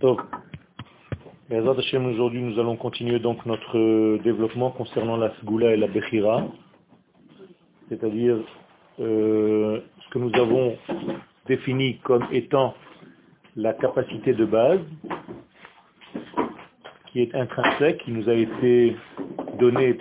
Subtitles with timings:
[0.00, 0.20] Donc,
[1.50, 6.44] aujourd'hui nous allons continuer donc notre développement concernant la Sgoula et la Bechira,
[7.88, 8.38] c'est-à-dire
[9.00, 10.76] euh, ce que nous avons
[11.46, 12.74] défini comme étant
[13.56, 14.80] la capacité de base
[17.06, 18.96] qui est intrinsèque, qui nous a été
[19.58, 19.98] donnée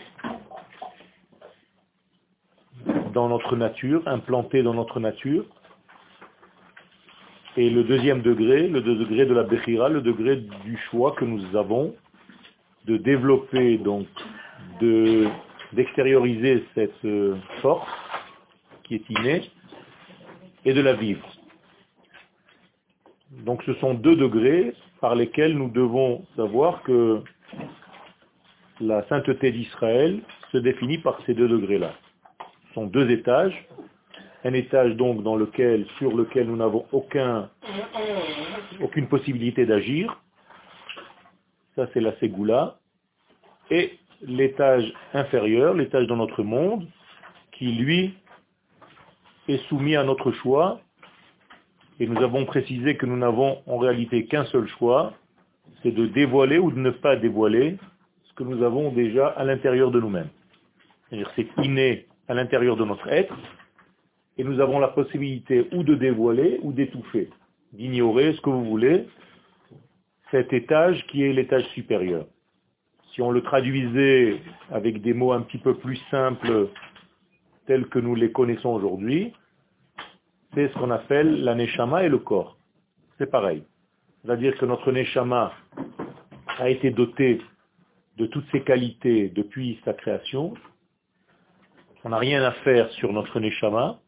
[3.13, 5.45] dans notre nature, implantée dans notre nature,
[7.57, 11.55] et le deuxième degré, le degré de la Bechira, le degré du choix que nous
[11.55, 11.95] avons
[12.85, 14.05] de développer, donc
[15.73, 17.89] d'extérioriser cette euh, force
[18.83, 19.41] qui est innée
[20.65, 21.27] et de la vivre.
[23.31, 27.21] Donc ce sont deux degrés par lesquels nous devons savoir que
[28.79, 30.19] la sainteté d'Israël
[30.51, 31.93] se définit par ces deux degrés-là.
[32.67, 33.67] Ce sont deux étages
[34.47, 37.49] un étage donc dans lequel, sur lequel nous n'avons aucun,
[38.81, 40.21] aucune possibilité d'agir.
[41.75, 42.77] Ça c'est la Ségoula.
[43.69, 46.87] Et l'étage inférieur, l'étage dans notre monde,
[47.51, 48.13] qui lui
[49.49, 50.79] est soumis à notre choix.
[51.99, 55.13] Et nous avons précisé que nous n'avons en réalité qu'un seul choix,
[55.83, 57.75] c'est de dévoiler ou de ne pas dévoiler
[58.23, 60.29] ce que nous avons déjà à l'intérieur de nous-mêmes.
[61.09, 63.35] C'est-à-dire c'est inné à l'intérieur de notre être,
[64.37, 67.29] et nous avons la possibilité ou de dévoiler ou d'étouffer,
[67.73, 69.07] d'ignorer ce que vous voulez,
[70.31, 72.25] cet étage qui est l'étage supérieur.
[73.13, 74.37] Si on le traduisait
[74.71, 76.69] avec des mots un petit peu plus simples
[77.65, 79.33] tels que nous les connaissons aujourd'hui,
[80.53, 82.57] c'est ce qu'on appelle la neshama et le corps.
[83.17, 83.63] C'est pareil.
[84.23, 85.53] C'est-à-dire que notre neshama
[86.59, 87.41] a été doté
[88.17, 90.53] de toutes ses qualités depuis sa création.
[92.03, 93.99] On n'a rien à faire sur notre neshama,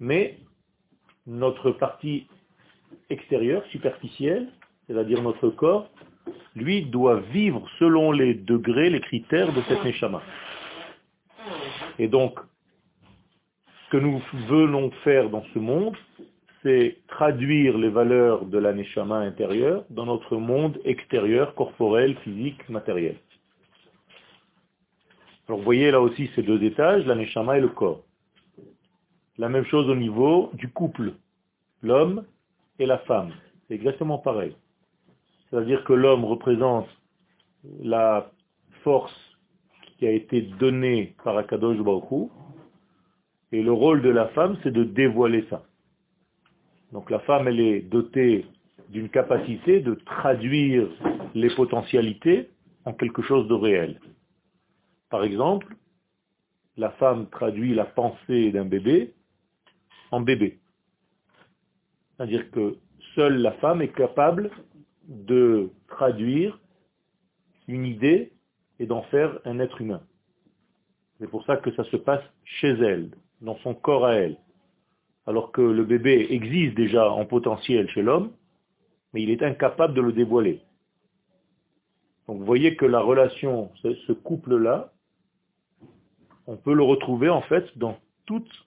[0.00, 0.38] mais
[1.26, 2.26] notre partie
[3.10, 4.48] extérieure, superficielle,
[4.86, 5.90] c'est-à-dire notre corps,
[6.54, 10.22] lui doit vivre selon les degrés, les critères de cette neshama.
[11.98, 12.38] Et donc,
[13.84, 15.96] ce que nous venons faire dans ce monde,
[16.62, 23.16] c'est traduire les valeurs de la neshama intérieure dans notre monde extérieur, corporel, physique, matériel.
[25.46, 28.02] Alors vous voyez là aussi ces deux étages, la neshama et le corps.
[29.38, 31.12] La même chose au niveau du couple,
[31.82, 32.24] l'homme
[32.78, 33.32] et la femme.
[33.68, 34.56] C'est exactement pareil.
[35.50, 36.88] C'est-à-dire que l'homme représente
[37.80, 38.30] la
[38.82, 39.14] force
[39.98, 42.30] qui a été donnée par Akadosh Baruch
[43.52, 45.64] et le rôle de la femme, c'est de dévoiler ça.
[46.92, 48.46] Donc la femme, elle est dotée
[48.90, 50.88] d'une capacité de traduire
[51.34, 52.48] les potentialités
[52.84, 54.00] en quelque chose de réel.
[55.10, 55.76] Par exemple,
[56.76, 59.14] la femme traduit la pensée d'un bébé
[60.10, 60.58] en bébé.
[62.16, 62.76] C'est-à-dire que
[63.14, 64.50] seule la femme est capable
[65.08, 66.58] de traduire
[67.68, 68.32] une idée
[68.78, 70.02] et d'en faire un être humain.
[71.18, 74.36] C'est pour ça que ça se passe chez elle, dans son corps à elle.
[75.26, 78.32] Alors que le bébé existe déjà en potentiel chez l'homme,
[79.12, 80.60] mais il est incapable de le dévoiler.
[82.28, 84.92] Donc vous voyez que la relation, ce couple-là,
[86.46, 88.66] on peut le retrouver en fait dans toutes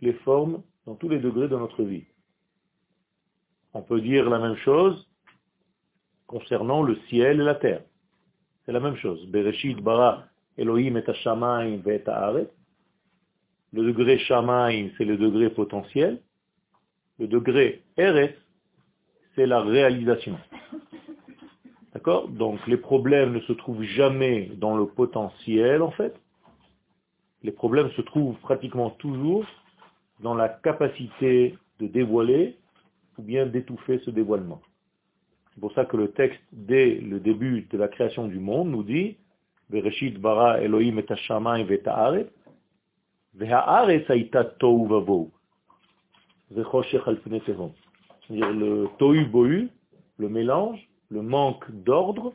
[0.00, 2.04] les formes dans tous les degrés de notre vie.
[3.74, 5.06] On peut dire la même chose
[6.26, 7.82] concernant le ciel et la terre.
[8.64, 9.26] C'est la même chose.
[9.26, 10.24] Bereshit bara
[10.56, 12.46] Elohim et et
[13.74, 16.22] Le degré shamaim, c'est le degré potentiel.
[17.18, 18.32] Le degré eres,
[19.34, 20.38] c'est la réalisation.
[21.92, 22.28] D'accord?
[22.28, 26.18] Donc les problèmes ne se trouvent jamais dans le potentiel, en fait.
[27.42, 29.44] Les problèmes se trouvent pratiquement toujours
[30.20, 32.56] dans la capacité de dévoiler
[33.16, 34.60] ou bien d'étouffer ce dévoilement.
[35.54, 38.82] C'est pour ça que le texte, dès le début de la création du monde, nous
[38.82, 39.16] dit
[39.70, 41.06] Bereshit bara Elohim et
[43.40, 45.30] aita tohu vavou.
[46.50, 49.68] C'est-à-dire le tohu bohu,
[50.16, 52.32] le mélange, le manque d'ordre,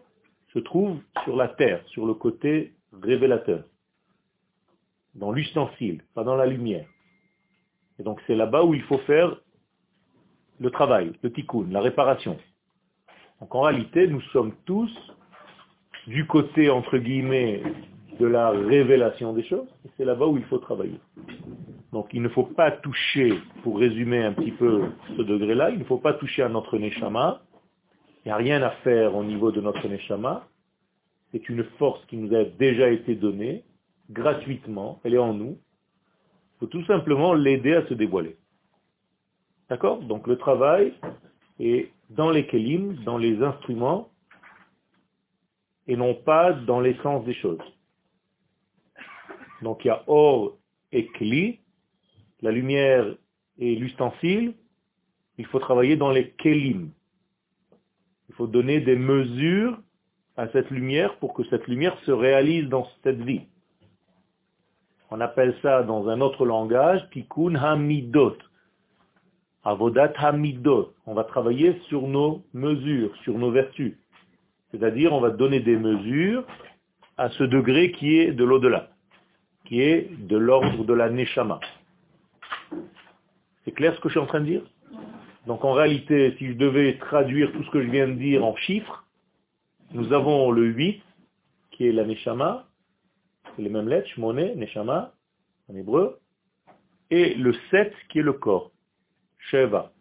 [0.53, 3.63] se trouve sur la terre, sur le côté révélateur,
[5.15, 6.87] dans l'ustensile, pas dans la lumière.
[7.99, 9.35] Et donc c'est là-bas où il faut faire
[10.59, 12.37] le travail, le tikkun, la réparation.
[13.39, 14.91] Donc en réalité, nous sommes tous
[16.07, 17.61] du côté, entre guillemets,
[18.19, 20.99] de la révélation des choses, et c'est là-bas où il faut travailler.
[21.91, 24.83] Donc il ne faut pas toucher, pour résumer un petit peu
[25.17, 27.41] ce degré-là, il ne faut pas toucher à notre neshama,
[28.25, 30.47] il n'y a rien à faire au niveau de notre neshama,
[31.31, 33.63] c'est une force qui nous a déjà été donnée,
[34.09, 35.57] gratuitement, elle est en nous,
[36.65, 38.37] tout simplement l'aider à se dévoiler.
[39.69, 39.99] D'accord?
[40.03, 40.93] Donc le travail,
[41.59, 44.09] est dans les kelim, dans les instruments,
[45.87, 47.59] et non pas dans l'essence des choses.
[49.61, 50.57] Donc il y a or
[50.91, 51.59] et kli,
[52.41, 53.05] la lumière
[53.57, 54.53] et l'ustensile,
[55.37, 56.91] il faut travailler dans les kelim.
[58.29, 59.79] Il faut donner des mesures
[60.37, 63.41] à cette lumière pour que cette lumière se réalise dans cette vie.
[65.15, 68.35] On appelle ça dans un autre langage tikkun hamidot.
[69.63, 70.91] Avodat hamidot.
[71.05, 73.93] On va travailler sur nos mesures, sur nos vertus.
[74.71, 76.43] C'est-à-dire, on va donner des mesures
[77.17, 78.89] à ce degré qui est de l'au-delà,
[79.65, 81.59] qui est de l'ordre de la neshama.
[83.65, 84.63] C'est clair ce que je suis en train de dire?
[85.45, 88.55] Donc en réalité, si je devais traduire tout ce que je viens de dire en
[88.55, 89.05] chiffres,
[89.91, 91.03] nous avons le 8,
[91.69, 92.65] qui est la neshama,
[93.57, 95.13] les mêmes lettres, shmoné, neshama,
[95.69, 96.19] en hébreu,
[97.09, 98.71] et le 7, qui est le corps,
[99.37, 99.91] sheva.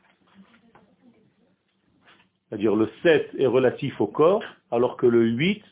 [2.49, 5.63] C'est-à-dire le 7 est relatif au corps, alors que le 8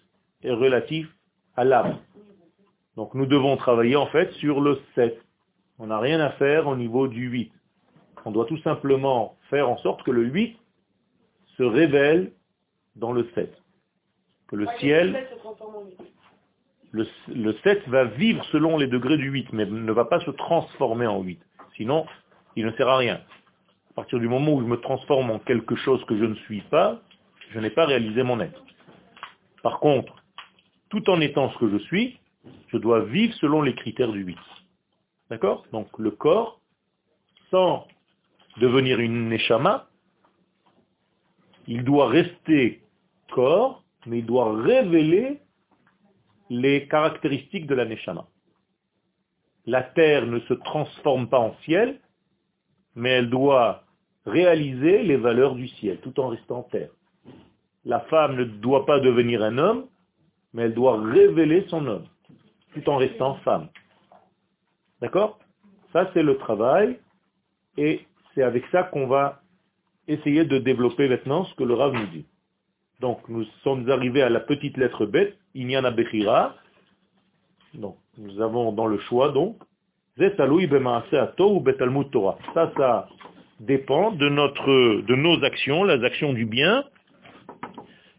[0.43, 1.09] est relatif
[1.57, 1.99] à l'âme.
[2.97, 5.21] Donc nous devons travailler en fait sur le 7.
[5.79, 7.53] On n'a rien à faire au niveau du 8.
[8.25, 10.57] On doit tout simplement faire en sorte que le 8
[11.57, 12.33] se révèle
[12.97, 13.55] dans le 7.
[14.49, 16.05] Que le ciel, le,
[16.93, 21.07] le 7 va vivre selon les degrés du 8, mais ne va pas se transformer
[21.07, 21.41] en 8.
[21.77, 22.07] Sinon,
[22.57, 23.21] il ne sert à rien.
[23.91, 26.63] À partir du moment où je me transforme en quelque chose que je ne suis
[26.63, 27.01] pas,
[27.51, 28.63] je n'ai pas réalisé mon être.
[29.63, 30.15] Par contre,
[30.89, 32.19] tout en étant ce que je suis,
[32.69, 34.39] je dois vivre selon les critères du 8.
[35.31, 35.65] D'accord?
[35.73, 36.61] Donc le corps,
[37.51, 37.87] sans
[38.59, 39.87] devenir une neshama,
[41.67, 42.83] il doit rester
[43.31, 45.41] corps, mais il doit révéler
[46.51, 48.27] les caractéristiques de la neshama.
[49.67, 52.01] La terre ne se transforme pas en ciel,
[52.97, 53.85] mais elle doit
[54.27, 56.91] réaliser les valeurs du ciel, tout en restant terre.
[57.85, 59.87] La femme ne doit pas devenir un homme,
[60.53, 62.07] mais elle doit révéler son homme,
[62.75, 63.69] tout en restant femme.
[65.01, 65.39] D'accord?
[65.93, 66.99] Ça, c'est le travail,
[67.77, 69.41] et c'est avec ça qu'on va
[70.09, 72.27] essayer de développer maintenant ce que le Rav nous dit.
[73.01, 76.55] Donc, nous sommes arrivés à la petite lettre bête, Inyana Bechira.
[77.75, 79.57] Donc, nous avons dans le choix, donc,
[82.11, 82.39] Torah.
[82.53, 83.09] Ça, ça
[83.61, 86.85] dépend de, notre, de nos actions, les actions du bien,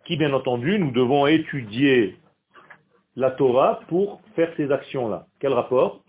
[0.06, 2.18] qui, bien entendu, nous devons étudier
[3.16, 5.28] la Torah pour faire ces actions-là.
[5.40, 6.02] Quel rapport?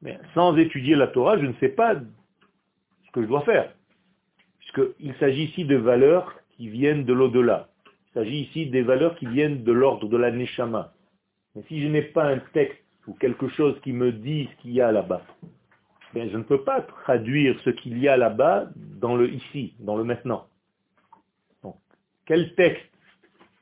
[0.00, 3.72] Mais Sans étudier la Torah, je ne sais pas ce que je dois faire.
[4.60, 6.34] Puisqu'il s'agit ici de valeurs
[6.64, 7.68] qui viennent de l'au-delà.
[7.84, 10.94] Il s'agit ici des valeurs qui viennent de l'ordre de la Neshama.
[11.54, 14.72] Mais si je n'ai pas un texte ou quelque chose qui me dit ce qu'il
[14.72, 15.20] y a là-bas,
[16.14, 19.98] ben, je ne peux pas traduire ce qu'il y a là-bas dans le ici, dans
[19.98, 20.46] le maintenant.
[22.24, 22.90] Quel texte,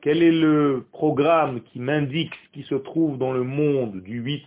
[0.00, 4.44] quel est le programme qui m'indique ce qui se trouve dans le monde du 8,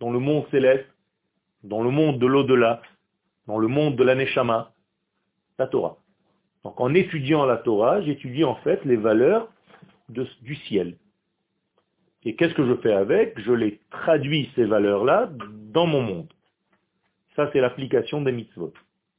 [0.00, 0.88] dans le monde céleste,
[1.62, 2.82] dans le monde de l'au-delà,
[3.46, 4.72] dans le monde de l'aneshama
[5.60, 5.96] La Torah.
[6.64, 9.48] Donc en étudiant la Torah, j'étudie en fait les valeurs
[10.08, 10.96] du ciel.
[12.24, 13.38] Et qu'est-ce que je fais avec?
[13.38, 15.30] Je les traduis, ces valeurs-là,
[15.72, 16.32] dans mon monde.
[17.36, 18.72] Ça, c'est l'application des mitzvot.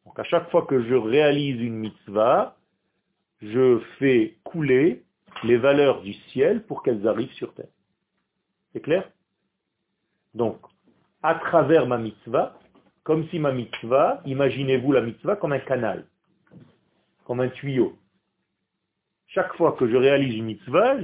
[0.05, 2.57] Donc à chaque fois que je réalise une mitzvah,
[3.41, 5.03] je fais couler
[5.43, 7.67] les valeurs du ciel pour qu'elles arrivent sur terre.
[8.73, 9.09] C'est clair?
[10.33, 10.59] Donc,
[11.21, 12.57] à travers ma mitzvah,
[13.03, 16.05] comme si ma mitzvah, imaginez-vous la mitzvah comme un canal,
[17.25, 17.93] comme un tuyau.
[19.27, 20.97] Chaque fois que je réalise une mitzvah,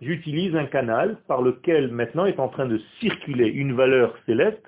[0.00, 4.62] j'utilise un canal par lequel maintenant est en train de circuler une valeur céleste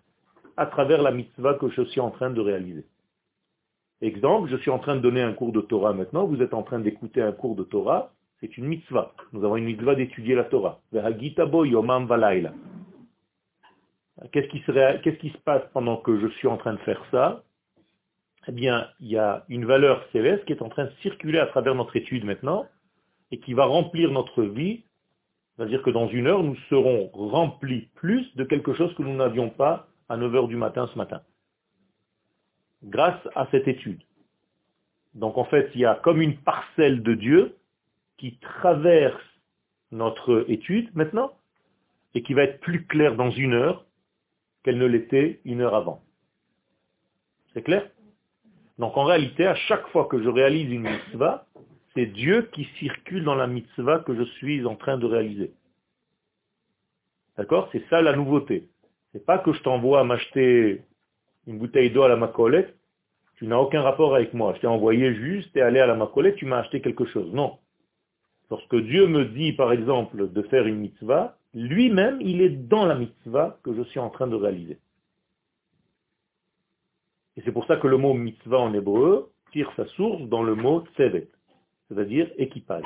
[0.57, 2.87] à travers la mitzvah que je suis en train de réaliser.
[4.01, 6.63] Exemple, je suis en train de donner un cours de Torah maintenant, vous êtes en
[6.63, 9.13] train d'écouter un cours de Torah, c'est une mitzvah.
[9.33, 10.81] Nous avons une mitzvah d'étudier la Torah.
[14.33, 17.43] Qu'est-ce qui, qui se passe pendant que je suis en train de faire ça?
[18.49, 21.47] Eh bien, il y a une valeur céleste qui est en train de circuler à
[21.47, 22.67] travers notre étude maintenant
[23.31, 24.83] et qui va remplir notre vie.
[25.57, 29.51] C'est-à-dire que dans une heure, nous serons remplis plus de quelque chose que nous n'avions
[29.51, 31.23] pas à 9h du matin ce matin.
[32.83, 34.03] Grâce à cette étude.
[35.15, 37.57] Donc en fait, il y a comme une parcelle de Dieu
[38.17, 39.23] qui traverse
[39.93, 41.33] notre étude maintenant
[42.15, 43.85] et qui va être plus claire dans une heure
[44.63, 46.03] qu'elle ne l'était une heure avant.
[47.55, 47.89] C'est clair?
[48.83, 51.47] Donc en réalité, à chaque fois que je réalise une mitzvah,
[51.95, 55.53] c'est Dieu qui circule dans la mitzvah que je suis en train de réaliser.
[57.39, 57.69] D'accord?
[57.71, 58.71] C'est ça la nouveauté.
[59.13, 60.83] C'est pas que je t'envoie à m'acheter
[61.47, 62.75] une bouteille d'eau à la macolette
[63.37, 64.53] Tu n'as aucun rapport avec moi.
[64.57, 67.33] Je t'ai envoyé juste, et allé à la macolette, tu m'as acheté quelque chose.
[67.33, 67.59] Non.
[68.51, 72.97] Lorsque Dieu me dit, par exemple, de faire une mitzvah, lui-même, il est dans la
[72.97, 74.81] mitzvah que je suis en train de réaliser.
[77.37, 80.55] Et c'est pour ça que le mot mitzvah en hébreu tire sa source dans le
[80.55, 81.29] mot tsevet,
[81.89, 82.85] c'est-à-dire équipage.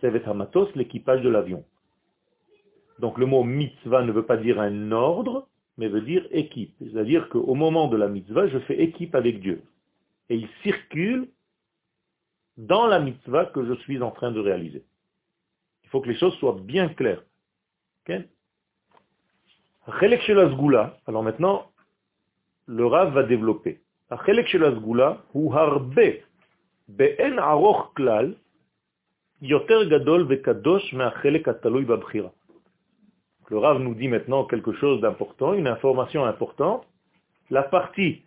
[0.00, 1.64] Tsevet hamatos, l'équipage de l'avion.
[2.98, 6.74] Donc le mot mitzvah ne veut pas dire un ordre, mais veut dire équipe.
[6.80, 9.62] C'est-à-dire qu'au moment de la mitzvah, je fais équipe avec Dieu.
[10.28, 11.28] Et il circule
[12.56, 14.84] dans la mitzvah que je suis en train de réaliser.
[15.84, 17.22] Il faut que les choses soient bien claires.
[21.06, 21.70] Alors maintenant,
[22.66, 23.80] le Rav va développer.
[33.48, 36.86] Le Rav nous dit maintenant quelque chose d'important, une information importante.
[37.50, 38.22] La partie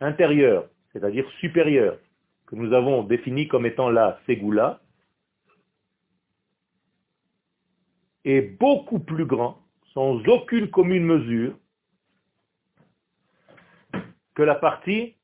[0.00, 1.98] intérieure, c'est-à-dire supérieure,
[2.46, 4.80] que nous avons définie comme étant la Ségoula,
[8.24, 9.58] est beaucoup plus grand,
[9.94, 11.54] sans aucune commune mesure,
[14.40, 15.16] que la partie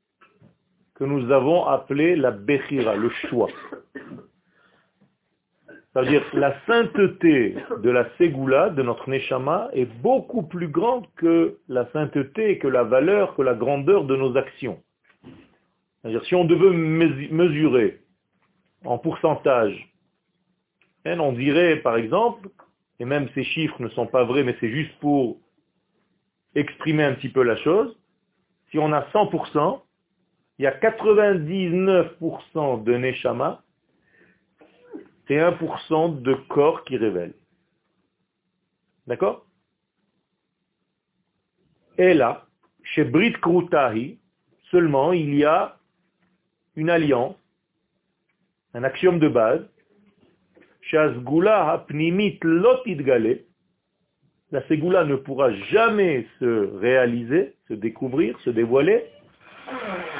[0.94, 3.48] que nous avons appelée la Bechira, le choix.
[5.88, 11.90] C'est-à-dire la sainteté de la Ségoula, de notre Neshama, est beaucoup plus grande que la
[11.92, 14.82] sainteté, que la valeur, que la grandeur de nos actions.
[16.02, 18.02] C'est-à-dire si on devait mesurer
[18.84, 19.94] en pourcentage,
[21.06, 22.50] hein, on dirait par exemple,
[23.00, 25.38] et même ces chiffres ne sont pas vrais, mais c'est juste pour
[26.54, 27.96] exprimer un petit peu la chose,
[28.70, 29.80] si on a 100%,
[30.58, 33.62] il y a 99% de Neshama
[35.26, 37.34] c'est 1% de corps qui révèle.
[39.06, 39.46] D'accord?
[41.98, 42.46] Et là,
[42.82, 44.18] chez Brit Krutahi,
[44.70, 45.78] seulement il y a
[46.76, 47.36] une alliance,
[48.74, 49.66] un axiome de base,
[54.52, 59.04] la Ségoula ne pourra jamais se réaliser, se découvrir, se dévoiler,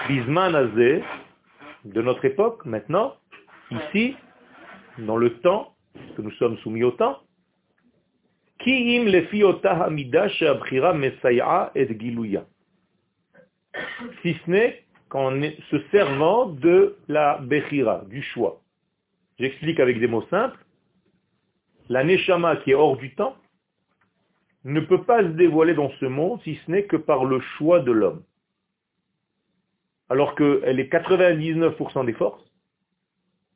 [0.08, 0.52] Bisman
[1.84, 3.14] de notre époque, maintenant,
[3.70, 4.16] ici,
[4.98, 5.74] dans le temps,
[6.16, 7.20] que nous sommes soumis au temps,
[8.64, 9.14] si
[14.22, 15.40] ce n'est qu'en
[15.70, 18.60] se servant de la Bechira, du choix.
[19.38, 20.58] J'explique avec des mots simples.
[21.88, 23.36] La Neshama qui est hors du temps
[24.72, 27.80] ne peut pas se dévoiler dans ce monde si ce n'est que par le choix
[27.80, 28.22] de l'homme.
[30.08, 32.44] Alors qu'elle est 99% des forces,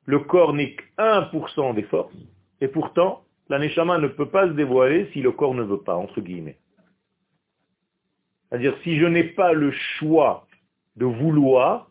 [0.06, 2.14] le corps n'est que 1% des forces,
[2.60, 6.20] et pourtant, la ne peut pas se dévoiler si le corps ne veut pas, entre
[6.20, 6.58] guillemets.
[8.48, 10.46] C'est-à-dire, si je n'ai pas le choix
[10.96, 11.90] de vouloir,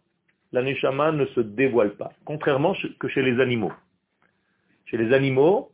[0.53, 3.73] la ne se dévoile pas, contrairement que chez les animaux.
[4.85, 5.71] Chez les animaux,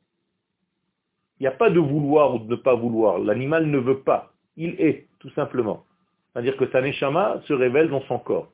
[1.39, 3.19] il n'y a pas de vouloir ou de ne pas vouloir.
[3.19, 4.31] L'animal ne veut pas.
[4.55, 5.85] Il est, tout simplement.
[6.31, 8.51] C'est-à-dire que sa neshama se révèle dans son corps.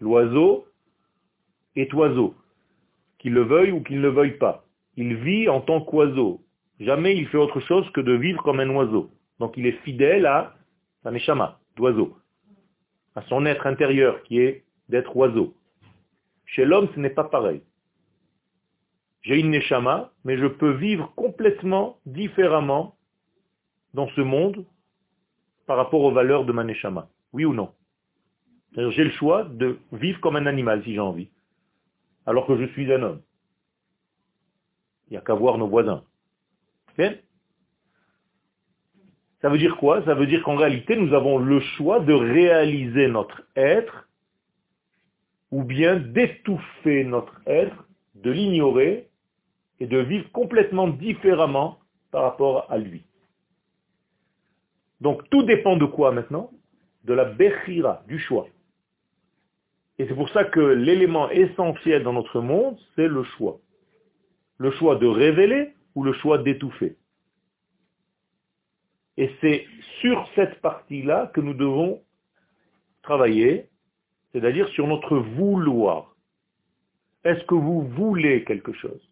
[0.00, 0.66] L'oiseau
[1.76, 2.34] est oiseau
[3.18, 4.64] qu'il le veuille ou qu'il ne le veuille pas.
[4.96, 6.40] Il vit en tant qu'oiseau.
[6.80, 9.10] Jamais il fait autre chose que de vivre comme un oiseau.
[9.38, 10.54] Donc il est fidèle à
[11.02, 12.16] sa neshama, d'oiseau,
[13.14, 15.54] à son être intérieur qui est d'être oiseau.
[16.46, 17.62] Chez l'homme, ce n'est pas pareil.
[19.22, 22.96] J'ai une neshama, mais je peux vivre complètement différemment
[23.94, 24.64] dans ce monde
[25.66, 27.08] par rapport aux valeurs de ma neshama.
[27.32, 27.72] Oui ou non?
[28.76, 31.28] J'ai le choix de vivre comme un animal si j'ai envie
[32.26, 33.22] alors que je suis un homme.
[35.08, 36.04] Il n'y a qu'à voir nos voisins.
[36.96, 37.08] Ça
[39.48, 40.04] veut dire quoi?
[40.04, 44.08] Ça veut dire qu'en réalité, nous avons le choix de réaliser notre être
[45.50, 49.08] ou bien d'étouffer notre être, de l'ignorer
[49.82, 51.80] et de vivre complètement différemment
[52.12, 53.02] par rapport à lui.
[55.00, 56.52] Donc tout dépend de quoi maintenant?
[57.02, 58.46] De la bechira, du choix.
[59.98, 63.58] Et c'est pour ça que l'élément essentiel dans notre monde, c'est le choix.
[64.58, 66.96] Le choix de révéler ou le choix d'étouffer.
[69.16, 69.66] Et c'est
[70.00, 72.00] sur cette partie-là que nous devons
[73.02, 73.68] travailler,
[74.30, 76.14] c'est-à-dire sur notre vouloir.
[77.24, 79.11] Est-ce que vous voulez quelque chose?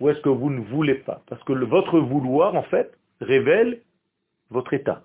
[0.00, 1.22] Ou est-ce que vous ne voulez pas?
[1.26, 3.82] Parce que votre vouloir, en fait, révèle
[4.50, 5.02] votre état.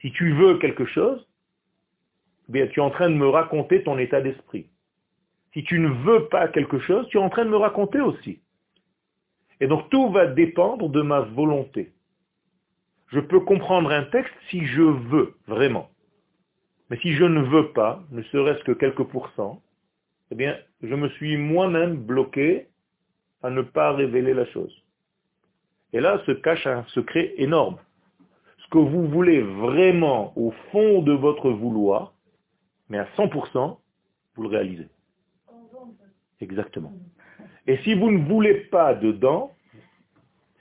[0.00, 1.26] Si tu veux quelque chose,
[2.52, 4.68] tu es en train de me raconter ton état d'esprit.
[5.52, 8.40] Si tu ne veux pas quelque chose, tu es en train de me raconter aussi.
[9.60, 11.92] Et donc tout va dépendre de ma volonté.
[13.08, 15.90] Je peux comprendre un texte si je veux, vraiment.
[16.90, 19.62] Mais si je ne veux pas, ne serait-ce que quelques pourcents,
[20.30, 22.68] eh bien, je me suis moi-même bloqué
[23.44, 24.74] à ne pas révéler la chose.
[25.92, 27.76] Et là se cache un secret énorme.
[28.58, 32.14] Ce que vous voulez vraiment au fond de votre vouloir,
[32.88, 33.78] mais à 100%,
[34.34, 34.88] vous le réalisez.
[36.40, 36.92] Exactement.
[37.66, 39.52] Et si vous ne voulez pas dedans,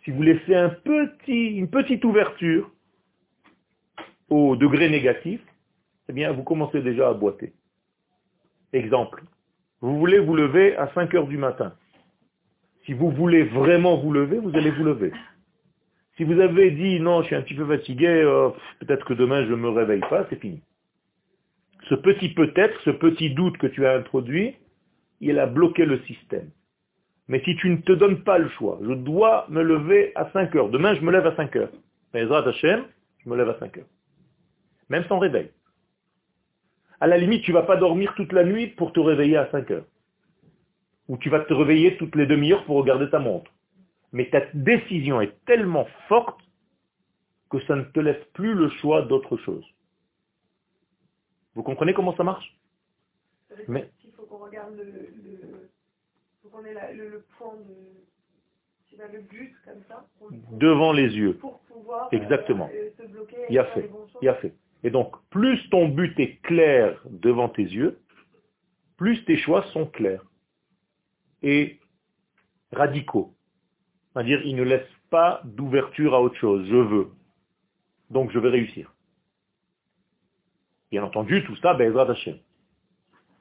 [0.04, 2.70] si vous laissez un petit, une petite ouverture
[4.30, 5.42] au degré négatif,
[6.10, 7.54] eh bien, vous commencez déjà à boiter.
[8.74, 9.24] Exemple,
[9.80, 11.74] vous voulez vous lever à 5 heures du matin.
[12.86, 15.12] Si vous voulez vraiment vous lever, vous allez vous lever.
[16.18, 18.50] Si vous avez dit non, je suis un petit peu fatigué, euh,
[18.80, 20.62] peut-être que demain je ne me réveille pas, c'est fini.
[21.90, 24.56] Ce petit peut-être, ce petit doute que tu as introduit,
[25.22, 26.50] il a bloqué le système.
[27.28, 30.56] Mais si tu ne te donnes pas le choix, je dois me lever à 5
[30.56, 30.70] heures.
[30.70, 31.72] Demain, je me lève à 5 heures.
[32.14, 32.84] Hashem,
[33.24, 33.88] je me lève à 5 heures.
[34.90, 35.50] Même sans réveil.
[37.00, 39.50] À la limite, tu ne vas pas dormir toute la nuit pour te réveiller à
[39.52, 39.86] 5 heures.
[41.10, 43.52] Ou tu vas te réveiller toutes les demi-heures pour regarder ta montre.
[44.12, 46.40] Mais ta décision est tellement forte
[47.50, 49.66] que ça ne te laisse plus le choix d'autre chose.
[51.56, 52.58] Vous comprenez comment ça marche?
[53.68, 55.70] Mais il faut qu'on regarde le,
[56.42, 60.06] faut qu'on ait le, point de le but comme ça
[60.52, 61.34] devant les yeux.
[61.36, 62.70] Pour pouvoir Exactement.
[62.74, 63.90] Euh, se bloquer il a fait.
[64.22, 64.54] Il a fait.
[64.84, 68.00] Et donc, plus ton but est clair devant tes yeux,
[68.98, 70.24] plus tes choix sont clairs
[71.44, 71.80] et
[72.72, 73.34] radicaux.
[74.14, 76.66] C'est-à-dire, ils ne laissent pas d'ouverture à autre chose.
[76.68, 77.12] Je veux.
[78.10, 78.94] Donc, je vais réussir.
[80.92, 82.38] Bien entendu, tout ça, ben, Hashem.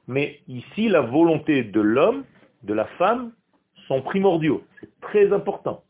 [0.08, 2.24] Mais ici, la volonté de l'homme,
[2.62, 3.32] de la femme,
[3.86, 4.64] sont primordiaux.
[4.80, 5.84] C'est très important.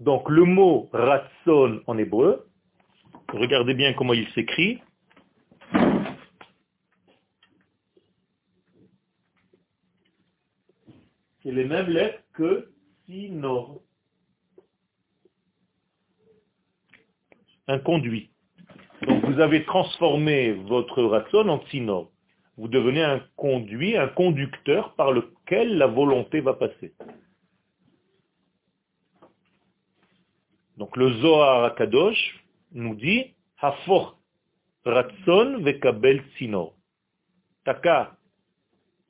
[0.00, 2.46] Donc, le mot ratson en hébreu,
[3.32, 4.80] Regardez bien comment il s'écrit.
[11.42, 12.72] C'est les mêmes lettres que
[13.06, 13.82] sinor.
[17.68, 18.30] Un conduit.
[19.06, 22.10] Donc vous avez transformé votre ratson en sinor.
[22.56, 26.94] Vous devenez un conduit, un conducteur par lequel la volonté va passer.
[30.76, 34.18] Donc le Zohar Akadosh nous dit Hafor
[34.84, 36.74] Ratson Vekabel Sinor.
[37.64, 37.74] T'as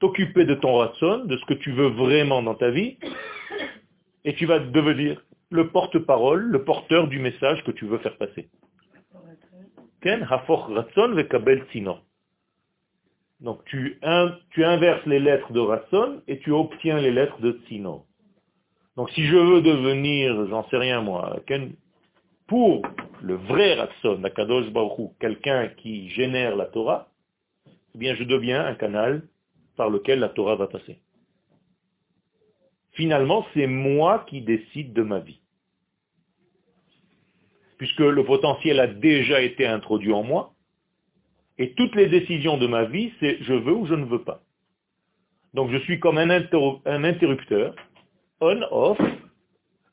[0.03, 2.99] t'occuper de ton ratson, de ce que tu veux vraiment dans ta vie,
[4.25, 8.49] et tu vas devenir le porte-parole, le porteur du message que tu veux faire passer.
[13.41, 14.01] Donc tu,
[14.51, 18.05] tu, inverses les lettres de Ratson et tu obtiens les lettres de Sinor.
[18.97, 21.39] Donc si je veux devenir, j'en sais rien moi,
[22.49, 22.83] pour
[23.23, 27.09] le vrai Ratson, Akadosh Baruch quelqu'un qui génère la Torah,
[27.95, 29.23] eh bien je deviens un canal
[29.77, 30.99] par lequel la Torah va passer.
[32.93, 35.41] Finalement, c'est moi qui décide de ma vie.
[37.79, 40.55] Puisque le potentiel a déjà été introduit en moi,
[41.59, 44.43] et toutes les décisions de ma vie, c'est je veux ou je ne veux pas.
[45.55, 47.75] Donc je suis comme un, interrupteur,
[48.41, 48.99] on-off,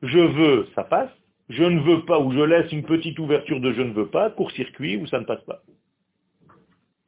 [0.02, 1.12] je veux, ça passe,
[1.50, 4.30] je ne veux pas, ou je laisse une petite ouverture de je ne veux pas,
[4.30, 5.62] court-circuit, ou ça ne passe pas.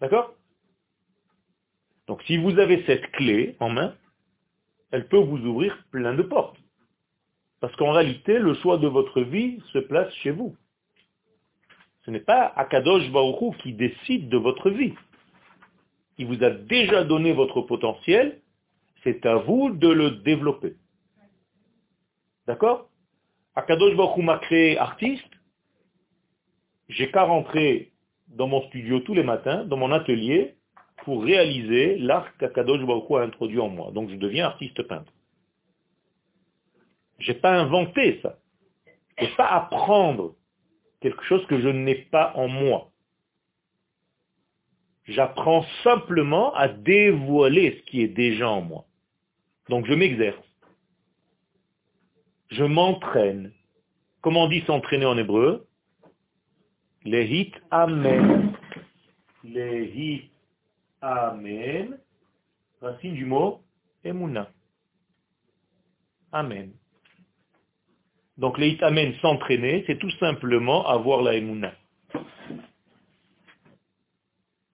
[0.02, 0.34] D'accord?
[2.08, 3.96] Donc si vous avez cette clé en main,
[4.92, 6.58] elle peut vous ouvrir plein de portes.
[7.60, 10.56] Parce qu'en réalité, le choix de votre vie se place chez vous.
[12.06, 14.94] Ce n'est pas Akadosh Baruch qui décide de votre vie.
[16.18, 18.42] Il vous a déjà donné votre potentiel,
[19.04, 20.76] c'est à vous de le développer.
[22.48, 22.90] D'accord?
[23.56, 25.30] Akadosh Baruch m'a créé artiste,
[26.90, 27.92] j'ai qu'à rentrer
[28.28, 30.56] dans mon studio tous les matins, dans mon atelier,
[31.04, 33.92] pour réaliser l'art qu'Akadosh Baruch a introduit en moi.
[33.92, 35.12] Donc je deviens artiste peintre.
[37.20, 38.38] Je n'ai pas inventé ça.
[39.18, 40.36] Je n'ai pas apprendre
[41.02, 42.92] quelque chose que je n'ai pas en moi.
[45.06, 48.86] J'apprends simplement à dévoiler ce qui est déjà en moi.
[49.70, 50.38] Donc je m'exerce
[52.52, 53.52] je m'entraîne.
[54.22, 55.66] Comment on dit s'entraîner en hébreu
[57.06, 58.54] hit amen.
[61.02, 61.98] Amen.
[62.82, 63.62] Racine du mot
[64.04, 64.50] emuna.
[66.32, 66.72] Amen.
[68.38, 71.74] Donc hit amen, s'entraîner, c'est tout simplement avoir la emuna.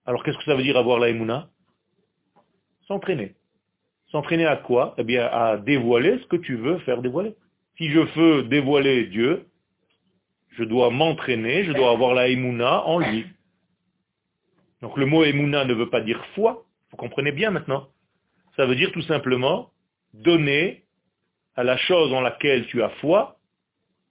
[0.06, 1.48] Alors qu'est-ce que ça veut dire avoir la emuna
[2.86, 3.34] S'entraîner.
[4.10, 4.94] S'entraîner à quoi?
[4.96, 7.34] Eh bien à dévoiler ce que tu veux faire dévoiler.
[7.76, 9.44] Si je veux dévoiler Dieu,
[10.58, 13.26] Je dois m'entraîner, je dois avoir la émouna en lui.
[14.82, 17.88] Donc le mot émouna ne veut pas dire foi, vous comprenez bien maintenant.
[18.56, 19.70] Ça veut dire tout simplement
[20.14, 20.84] donner
[21.56, 23.38] à la chose en laquelle tu as foi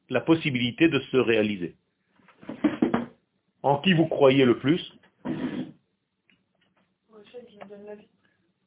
[0.10, 1.76] la possibilité de se réaliser.
[3.64, 4.94] En qui vous croyez le plus?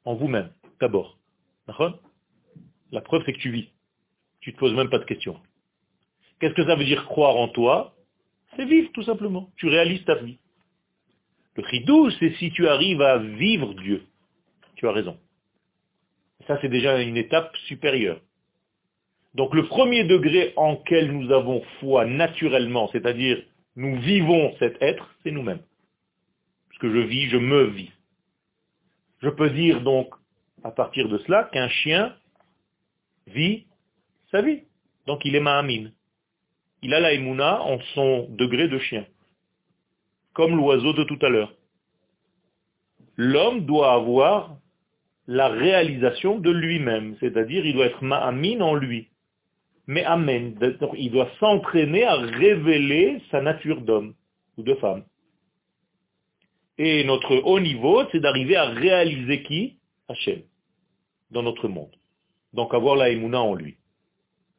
[0.04, 1.18] En vous-même, d'abord.
[2.90, 3.70] La preuve, c'est que tu vis.
[4.40, 5.40] Tu ne te poses même pas de questions.
[6.40, 7.94] Qu'est-ce que ça veut dire croire en toi?
[8.56, 9.50] C'est vivre, tout simplement.
[9.56, 10.38] Tu réalises ta vie.
[11.56, 14.02] Le ridou, c'est si tu arrives à vivre Dieu.
[14.76, 15.18] Tu as raison.
[16.46, 18.20] Ça, c'est déjà une étape supérieure.
[19.34, 23.42] Donc le premier degré en quel nous avons foi naturellement, c'est-à-dire
[23.76, 25.62] nous vivons cet être, c'est nous-mêmes.
[26.68, 27.90] Parce que je vis, je me vis.
[29.22, 30.12] Je peux dire donc,
[30.64, 32.16] à partir de cela, qu'un chien
[33.26, 33.66] vit
[34.30, 34.62] sa vie.
[35.06, 35.92] Donc il est ma'amine.
[36.82, 39.06] Il a la émouna en son degré de chien.
[40.32, 41.52] Comme l'oiseau de tout à l'heure.
[43.16, 44.56] L'homme doit avoir
[45.26, 49.08] la réalisation de lui-même, c'est-à-dire il doit être ma'amine en lui.
[49.86, 50.56] Mais amen,
[50.96, 54.14] il doit s'entraîner à révéler sa nature d'homme
[54.56, 55.04] ou de femme.
[56.78, 59.76] Et notre haut niveau, c'est d'arriver à réaliser qui?
[60.08, 60.42] Hachem,
[61.30, 61.94] dans notre monde.
[62.52, 63.76] Donc avoir la émouna en lui.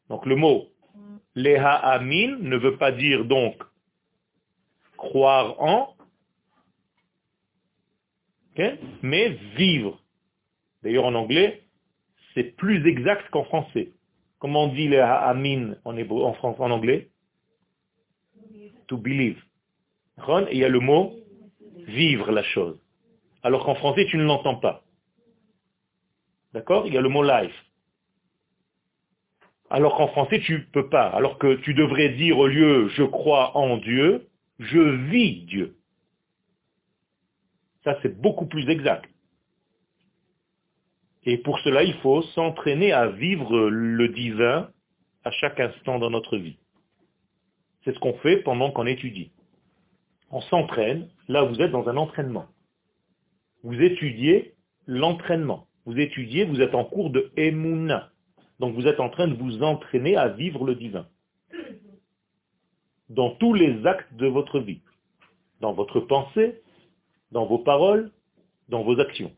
[0.09, 0.67] Donc le mot
[1.35, 3.55] Leha Amin ne veut pas dire donc
[5.01, 5.95] croire en,
[9.01, 9.99] mais vivre.
[10.83, 11.63] D'ailleurs en anglais,
[12.33, 13.91] c'est plus exact qu'en français.
[14.39, 17.09] Comment on dit Leha Amin en, en, en anglais?
[18.87, 19.41] To believe.
[20.17, 21.15] Et il y a le mot
[21.87, 22.79] vivre la chose.
[23.43, 24.83] Alors qu'en français, tu ne l'entends pas.
[26.53, 26.85] D'accord?
[26.85, 27.55] Il y a le mot life.
[29.69, 31.07] Alors qu'en français, tu ne peux pas.
[31.07, 34.27] Alors que tu devrais dire au lieu je crois en Dieu,
[34.61, 35.75] je vis Dieu.
[37.83, 39.09] Ça, c'est beaucoup plus exact.
[41.23, 44.71] Et pour cela, il faut s'entraîner à vivre le divin
[45.23, 46.57] à chaque instant dans notre vie.
[47.83, 49.31] C'est ce qu'on fait pendant qu'on étudie
[50.31, 52.45] on s'entraîne, là vous êtes dans un entraînement.
[53.63, 54.55] Vous étudiez
[54.87, 55.67] l'entraînement.
[55.85, 58.11] Vous étudiez, vous êtes en cours de Emouna.
[58.59, 61.07] Donc vous êtes en train de vous entraîner à vivre le divin.
[63.11, 64.81] Dans tous les actes de votre vie.
[65.59, 66.61] Dans votre pensée,
[67.31, 68.11] dans vos paroles,
[68.69, 69.31] dans vos actions.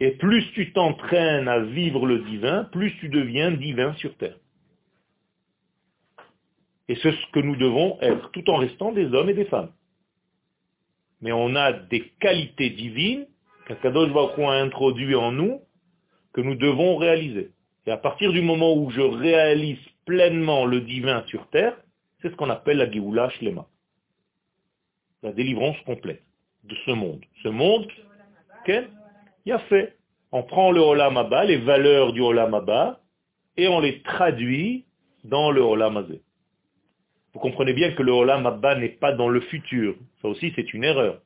[0.00, 4.36] Et plus tu t'entraînes à vivre le divin, plus tu deviens divin sur terre.
[6.88, 9.70] Et c'est ce que nous devons être, tout en restant des hommes et des femmes.
[11.20, 13.26] Mais on a des qualités divines
[13.66, 15.60] qu'Akadosh Baruch a introduit en nous,
[16.32, 17.52] que nous devons réaliser.
[17.86, 21.76] Et à partir du moment où je réalise pleinement le divin sur terre,
[22.20, 23.66] c'est ce qu'on appelle la Géoula Shlema.
[25.22, 26.22] La délivrance complète
[26.64, 27.24] de ce monde.
[27.42, 27.86] Ce monde,
[28.64, 28.88] qu'est
[29.46, 29.96] il a fait.
[30.32, 33.00] On prend le Olam Abba, les valeurs du Olam Abba,
[33.56, 34.84] et on les traduit
[35.24, 36.22] dans le Olam Azé.
[37.32, 39.96] Vous comprenez bien que le Olam Abba n'est pas dans le futur.
[40.20, 41.20] Ça aussi, c'est une erreur.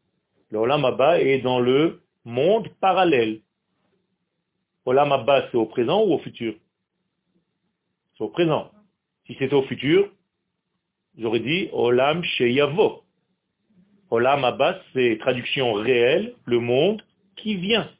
[0.50, 3.40] Le Olam Abba est dans le monde parallèle.
[4.86, 6.54] Olam Abba, c'est au présent ou au futur?
[8.16, 8.70] C'est au présent.
[9.26, 10.10] Si c'était au futur,
[11.18, 13.02] j'aurais dit Olam Sheyavo.
[14.10, 17.02] Olam Abba, c'est traduction réelle, le monde
[17.36, 17.90] qui vient.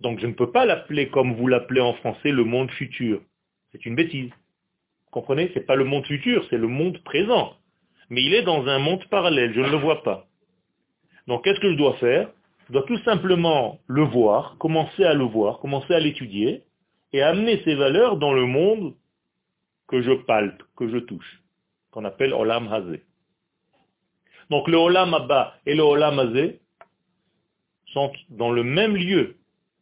[0.00, 3.20] Donc je ne peux pas l'appeler comme vous l'appelez en français le monde futur.
[3.72, 4.30] C'est une bêtise
[5.10, 5.48] comprenez?
[5.48, 7.54] Ce n'est pas le monde futur, c'est le monde présent.
[8.10, 10.26] Mais il est dans un monde parallèle, je ne le vois pas.
[11.26, 12.30] Donc qu'est-ce que je dois faire?
[12.68, 16.62] Je dois tout simplement le voir, commencer à le voir, commencer à l'étudier,
[17.12, 18.94] et amener ces valeurs dans le monde
[19.88, 21.42] que je palpe, que je touche,
[21.90, 23.04] qu'on appelle Olam Hazé.
[24.50, 25.14] Donc le Olam
[25.66, 26.60] et le Olam Hazé
[27.92, 29.36] sont dans le même lieu,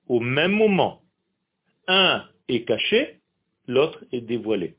[0.09, 1.03] au même moment.
[1.89, 3.21] Un est caché,
[3.67, 4.77] l'autre est dévoilé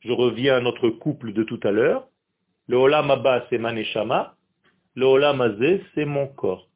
[0.00, 2.08] je reviens à notre couple de tout à l'heure,
[2.68, 3.12] le Olam
[3.50, 4.34] c'est Maneshama,
[4.94, 6.68] le Olam Azé c'est mon corps.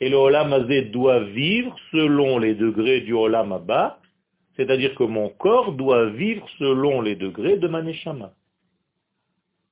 [0.00, 3.98] Et le Olam Azé doit vivre selon les degrés du Olam Abba,
[4.56, 8.32] c'est-à-dire que mon corps doit vivre selon les degrés de Maneshama.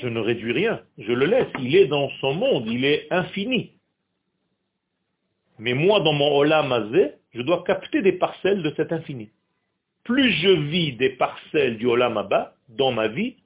[0.00, 1.48] Je ne réduis rien, je le laisse.
[1.60, 3.72] Il est dans son monde, il est infini.
[5.58, 9.30] Mais moi, dans mon olam azé, je dois capter des parcelles de cet infini.
[10.02, 13.36] Plus je vis des parcelles du olam abba dans ma vie,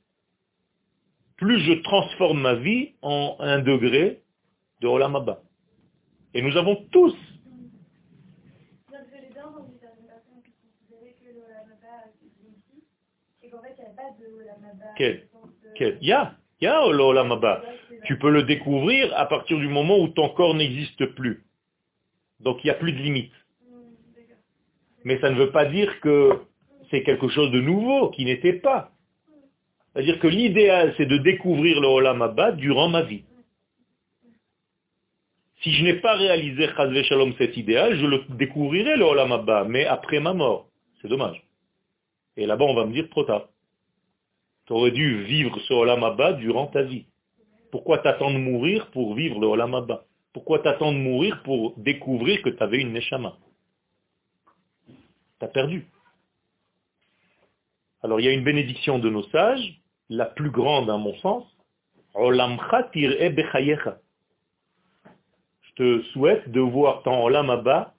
[1.37, 4.23] plus je transforme ma vie en un degré
[4.81, 5.43] de olam abba.
[6.35, 7.15] Et nous avons tous
[14.97, 15.29] quel,
[15.81, 17.63] Il y a, il y a l'olam abba.
[18.05, 21.45] Tu peux le découvrir à partir du moment où ton corps n'existe plus.
[22.41, 23.33] Donc il n'y a plus de limite.
[25.05, 26.41] Mais ça ne veut pas dire que
[26.91, 28.93] c'est quelque chose de nouveau qui n'était pas.
[29.93, 33.25] C'est-à-dire que l'idéal, c'est de découvrir le Olam durant ma vie.
[35.63, 39.87] Si je n'ai pas réalisé Chazve Shalom cet idéal, je le découvrirai le Olam mais
[39.87, 40.69] après ma mort.
[41.03, 41.43] C'est dommage.
[42.37, 43.49] Et là-bas, on va me dire trop tard.
[44.69, 47.07] Tu aurais dû vivre ce Olam Abba durant ta vie.
[47.73, 50.05] Pourquoi t'attends de mourir pour vivre le Olam Abba
[50.39, 53.37] pourquoi t'attends de mourir pour découvrir que tu avais une neshama?
[55.41, 55.85] T'as perdu.
[58.03, 61.45] Alors il y a une bénédiction de nos sages, la plus grande à mon sens.
[62.15, 62.23] Je
[65.75, 67.95] te souhaite de voir ton olam abba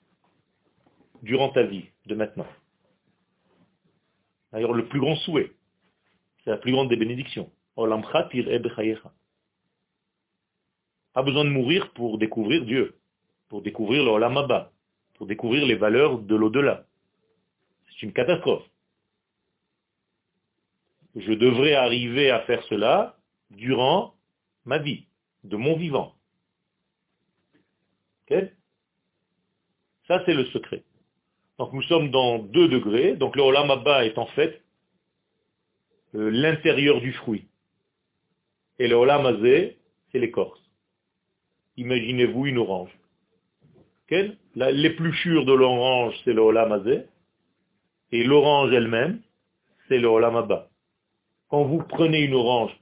[1.22, 2.46] durant ta vie, de maintenant.
[4.52, 5.52] D'ailleurs, le plus grand souhait,
[6.50, 7.48] c'est la plus grande des bénédictions.
[7.76, 8.02] Olam
[11.12, 12.96] pas besoin de mourir pour découvrir Dieu,
[13.48, 14.68] pour découvrir le Olam
[15.14, 16.86] pour découvrir les valeurs de l'au-delà.
[17.88, 18.64] C'est une catastrophe.
[21.14, 23.16] Je devrais arriver à faire cela
[23.50, 24.14] durant
[24.64, 25.04] ma vie,
[25.44, 26.16] de mon vivant.
[28.28, 30.82] Ça, c'est le secret.
[31.58, 33.14] Donc nous sommes dans deux degrés.
[33.14, 33.42] Donc le
[34.04, 34.64] est en fait
[36.12, 37.46] l'intérieur du fruit.
[38.78, 39.38] Et le Olam
[40.10, 40.60] c'est l'écorce.
[41.76, 42.90] Imaginez-vous une orange.
[44.56, 46.82] L'épluchure de l'orange, c'est le olam
[48.12, 49.20] et l'orange elle-même,
[49.88, 50.46] c'est le olam
[51.48, 52.72] Quand vous prenez une orange,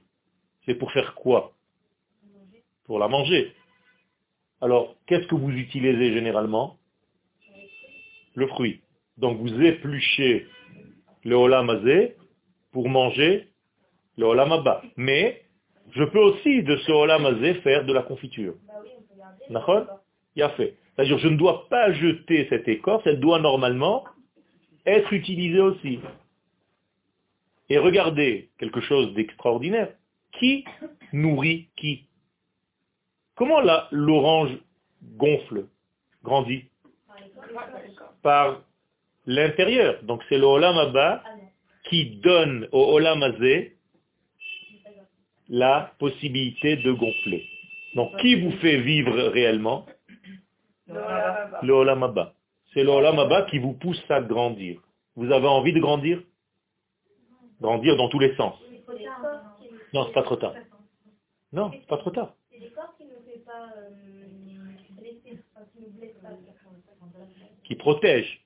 [0.65, 1.53] c'est pour faire quoi?
[2.85, 3.53] Pour la manger.
[4.61, 6.77] Alors, qu'est-ce que vous utilisez généralement?
[8.33, 8.81] Le fruit.
[9.17, 10.47] Donc vous épluchez
[11.23, 11.69] le olam
[12.71, 13.47] pour manger
[14.17, 14.51] le olam
[14.97, 15.43] Mais
[15.91, 17.23] je peux aussi de ce olam
[17.61, 18.55] faire de la confiture.
[19.49, 20.75] Il a fait.
[20.95, 24.03] C'est-à-dire, je ne dois pas jeter cette écorce, elle doit normalement
[24.85, 25.99] être utilisée aussi.
[27.69, 29.93] Et regardez quelque chose d'extraordinaire.
[30.33, 30.65] Qui
[31.13, 32.05] nourrit qui?
[33.35, 34.57] Comment l'orange
[35.15, 35.67] gonfle,
[36.23, 36.65] grandit?
[38.21, 38.61] Par
[39.25, 40.03] l'intérieur.
[40.03, 40.91] Donc c'est le olam
[41.85, 43.23] qui donne au olam
[45.49, 47.45] la possibilité de gonfler.
[47.95, 49.85] Donc, qui vous fait vivre réellement?
[50.87, 52.31] Le Olam
[52.73, 54.79] C'est le Olam qui vous pousse à grandir.
[55.15, 56.21] Vous avez envie de grandir?
[57.61, 58.55] Grandir dans tous les sens.
[59.93, 60.53] Non, c'est pas trop tard.
[61.51, 62.33] Non, c'est pas trop tard.
[67.63, 68.45] Qui protège.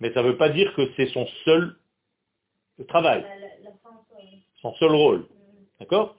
[0.00, 1.76] Mais ça ne veut pas dire que c'est son seul
[2.86, 3.24] travail,
[4.62, 5.26] son seul rôle.
[5.80, 6.16] D'accord?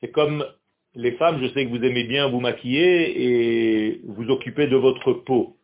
[0.00, 0.46] C'est comme
[0.94, 5.12] les femmes, je sais que vous aimez bien vous maquiller et vous occuper de votre
[5.12, 5.56] peau.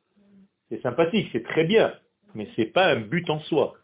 [0.68, 1.94] C'est sympathique, c'est très bien,
[2.34, 3.74] mais ce n'est pas un but en soi.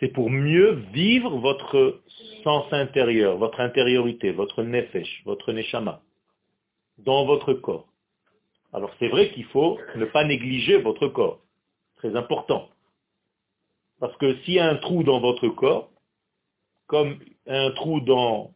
[0.00, 2.00] C'est pour mieux vivre votre
[2.44, 6.02] sens intérieur, votre intériorité, votre nefesh, votre neshama,
[6.98, 7.88] dans votre corps.
[8.72, 11.40] Alors c'est vrai qu'il faut ne pas négliger votre corps.
[11.98, 12.68] Très important.
[14.00, 15.90] Parce que s'il y a un trou dans votre corps,
[16.86, 18.52] comme un trou dans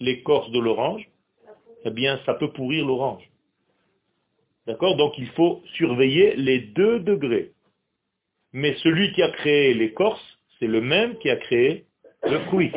[0.00, 1.08] l'écorce de l'orange,
[1.84, 3.28] eh bien, ça peut pourrir l'orange.
[4.66, 4.96] D'accord?
[4.96, 7.52] Donc, il faut surveiller les deux degrés.
[8.52, 10.22] Mais celui qui a créé l'écorce,
[10.58, 11.86] c'est le même qui a créé
[12.22, 12.72] le fruit.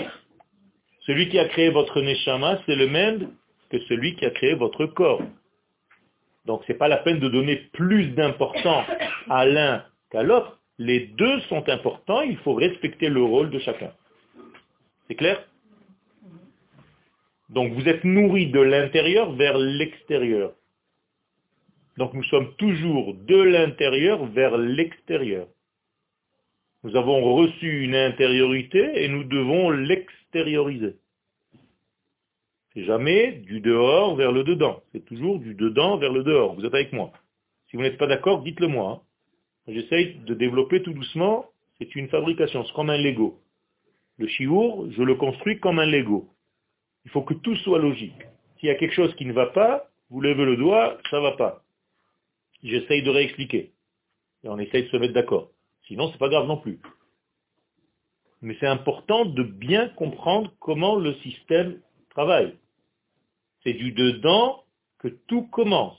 [1.01, 3.31] Celui qui a créé votre neshama, c'est le même
[3.69, 5.21] que celui qui a créé votre corps.
[6.45, 8.87] Donc, ce n'est pas la peine de donner plus d'importance
[9.29, 10.59] à l'un qu'à l'autre.
[10.79, 13.91] Les deux sont importants, il faut respecter le rôle de chacun.
[15.07, 15.43] C'est clair?
[17.49, 20.53] Donc vous êtes nourri de l'intérieur vers l'extérieur.
[21.97, 25.47] Donc nous sommes toujours de l'intérieur vers l'extérieur.
[26.83, 30.97] Nous avons reçu une intériorité et nous devons l'extérioriser.
[32.73, 34.83] C'est jamais du dehors vers le dedans.
[34.91, 36.53] C'est toujours du dedans vers le dehors.
[36.53, 37.11] Vous êtes avec moi.
[37.69, 39.03] Si vous n'êtes pas d'accord, dites-le moi.
[39.67, 41.45] J'essaye de développer tout doucement.
[41.77, 42.65] C'est une fabrication.
[42.65, 43.39] C'est comme un Lego.
[44.17, 46.29] Le chiour, je le construis comme un Lego.
[47.05, 48.21] Il faut que tout soit logique.
[48.59, 51.23] S'il y a quelque chose qui ne va pas, vous levez le doigt, ça ne
[51.23, 51.63] va pas.
[52.63, 53.71] J'essaye de réexpliquer.
[54.43, 55.51] Et on essaye de se mettre d'accord.
[55.87, 56.79] Sinon, c'est pas grave non plus.
[58.41, 62.55] Mais c'est important de bien comprendre comment le système travaille.
[63.63, 64.63] C'est du dedans
[64.99, 65.97] que tout commence.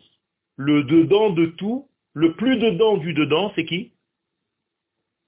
[0.57, 3.93] Le dedans de tout, le plus dedans du dedans, c'est qui?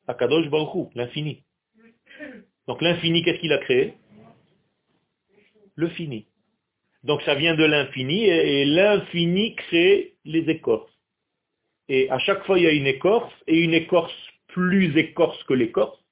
[0.08, 1.44] Akadosh Baruch l'infini.
[2.66, 3.94] Donc l'infini, qu'est-ce qu'il a créé?
[5.76, 6.26] Le fini.
[7.04, 10.92] Donc ça vient de l'infini et, l'infini crée les écorces.
[11.88, 14.12] Et à chaque fois, il y a une écorce et une écorce
[14.48, 16.04] plus écorce que l'écorce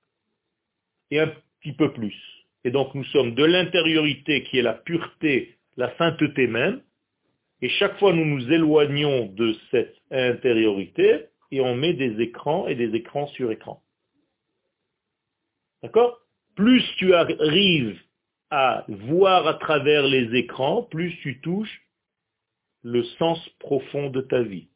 [1.11, 2.15] et un petit peu plus.
[2.63, 6.83] Et donc nous sommes de l'intériorité qui est la pureté, la sainteté même,
[7.61, 12.75] et chaque fois nous nous éloignons de cette intériorité et on met des écrans et
[12.75, 13.83] des écrans sur écran.
[15.83, 16.19] D'accord?
[16.55, 17.99] Plus tu arrives
[18.51, 21.83] à voir à travers les écrans, plus tu touches
[22.83, 24.69] le sens profond de ta vie.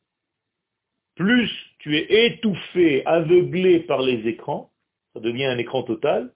[1.15, 4.71] Plus tu es étouffé, aveuglé par les écrans,
[5.13, 6.33] ça devient un écran total,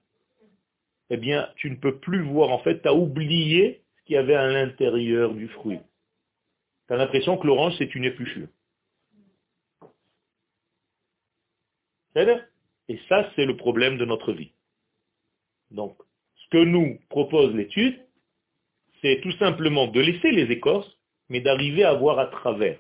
[1.11, 4.19] eh bien, tu ne peux plus voir, en fait, tu as oublié ce qu'il y
[4.19, 5.79] avait à l'intérieur du fruit.
[6.87, 8.49] Tu as l'impression que l'orange, c'est une épluchure.
[12.89, 14.53] Et ça, c'est le problème de notre vie.
[15.71, 15.97] Donc,
[16.37, 18.01] ce que nous propose l'étude,
[19.03, 20.91] c'est tout simplement de laisser les écorces,
[21.29, 22.79] mais d'arriver à voir à travers,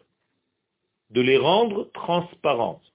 [1.10, 2.94] de les rendre transparentes.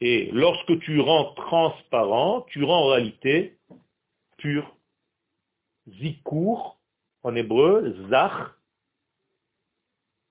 [0.00, 3.58] Et lorsque tu rends transparent, tu rends en réalité
[4.38, 4.76] pur.
[5.88, 6.78] Zikour,
[7.22, 8.54] en hébreu, zach.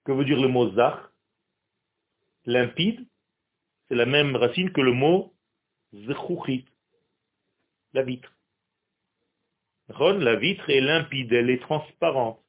[0.05, 0.99] Que veut dire le mot zach?
[2.45, 3.05] Limpide.
[3.87, 5.33] C'est la même racine que le mot
[5.93, 6.65] zechouchit,
[7.93, 8.31] la vitre.
[9.89, 12.39] La vitre est limpide, elle est transparente.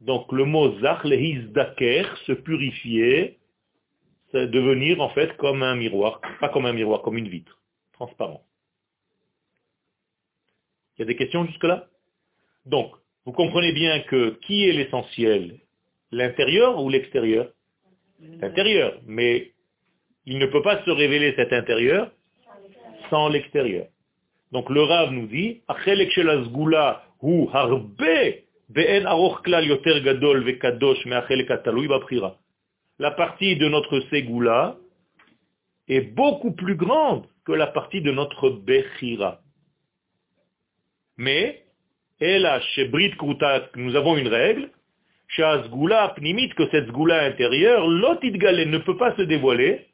[0.00, 3.38] Donc le mot zach, le daker, se purifier,
[4.32, 7.60] c'est devenir en fait comme un miroir, pas comme un miroir, comme une vitre,
[7.92, 8.44] transparent.
[10.96, 11.88] Il y a des questions jusque-là?
[12.66, 12.92] Donc,
[13.24, 15.60] vous comprenez bien que qui est l'essentiel?
[16.10, 17.50] L'intérieur ou l'extérieur
[18.20, 19.00] L'intérieur.
[19.06, 19.52] Mais
[20.26, 22.10] il ne peut pas se révéler cet intérieur
[23.10, 23.86] sans l'extérieur.
[24.52, 25.62] Donc le Rav nous dit,
[32.98, 34.76] la partie de notre Ségoula
[35.88, 39.40] est beaucoup plus grande que la partie de notre Bechira.
[41.16, 41.64] Mais,
[42.20, 43.14] et là, chez Brit
[43.76, 44.70] nous avons une règle,
[45.28, 49.86] chez Asgoula Pnimit, que cette Zgoula intérieure, l'otidgale ne peut pas se dévoiler,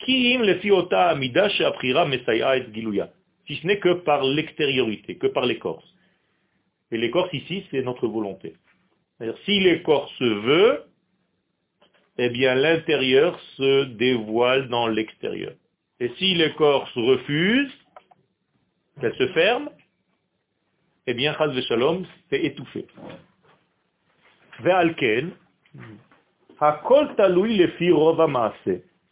[0.00, 3.10] Kiim Lefiota Amida Sheaprira Mesaya et Giluya,
[3.46, 5.84] si ce n'est que par l'extériorité, que par l'écorce.
[6.90, 8.54] Et l'écorce ici, c'est notre volonté.
[9.44, 10.84] si l'écorce veut,
[12.18, 15.52] eh bien l'intérieur se dévoile dans l'extérieur.
[16.00, 17.72] Et si l'écorce refuse,
[19.00, 19.70] qu'elle se ferme,
[21.06, 22.86] eh bien, Chaz Shalom, c'est étouffé.
[22.86, 24.47] Ve'alken, hakol taloui lefi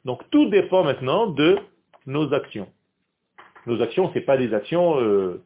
[0.04, 1.58] Donc tout dépend maintenant de
[2.06, 2.68] nos actions.
[3.66, 5.42] Nos actions, ce pas des actions euh,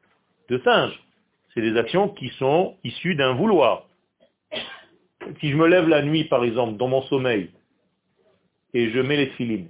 [0.48, 0.98] de singe.
[1.54, 3.86] C'est des actions qui sont issues d'un vouloir.
[5.40, 7.50] Si je me lève la nuit, par exemple, dans mon sommeil,
[8.72, 9.68] et je mets les filines,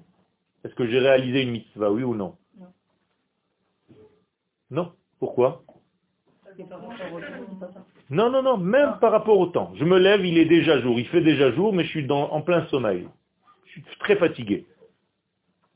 [0.65, 2.37] est-ce que j'ai réalisé une mitzvah, oui ou non?
[4.71, 4.93] Non.
[5.19, 5.63] Pourquoi?
[8.11, 9.73] Non, non, non, même par rapport au temps.
[9.77, 12.43] Je me lève, il est déjà jour, il fait déjà jour, mais je suis en
[12.43, 13.09] plein sommeil.
[13.67, 14.67] Je suis très fatigué.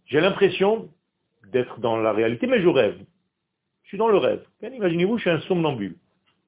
[0.06, 0.90] J'ai l'impression
[1.52, 2.98] d'être dans la réalité, mais je rêve.
[3.84, 4.44] Je suis dans le rêve.
[4.62, 5.96] Imaginez-vous, je suis un somnambule.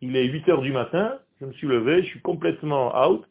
[0.01, 3.25] Il est 8 heures du matin, je me suis levé, je suis complètement out,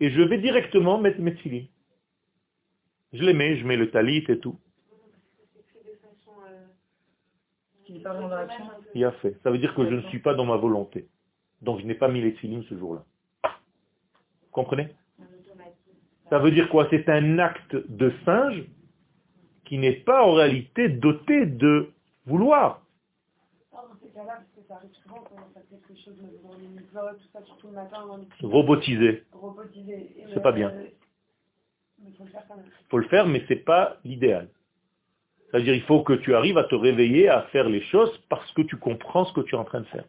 [0.00, 1.68] et je vais directement mettre mes filines.
[3.12, 4.58] Je les mets, je mets le talit et tout.
[8.94, 9.36] Il a fait.
[9.42, 11.08] Ça veut dire que je ne suis pas dans ma volonté.
[11.60, 13.04] Donc je n'ai pas mis les filines ce jour-là.
[14.50, 14.88] Comprenez?
[16.30, 16.86] Ça veut dire quoi?
[16.90, 18.64] C'est un acte de singe
[19.64, 21.92] qui n'est pas en réalité doté de
[22.26, 22.82] vouloir.
[28.42, 29.24] Robotisé.
[30.32, 30.72] C'est pas bien.
[32.04, 32.12] Il
[32.90, 34.48] faut le faire, mais ce n'est pas l'idéal.
[35.52, 38.62] C'est-à-dire il faut que tu arrives à te réveiller, à faire les choses parce que
[38.62, 40.04] tu comprends ce que tu es en train de faire.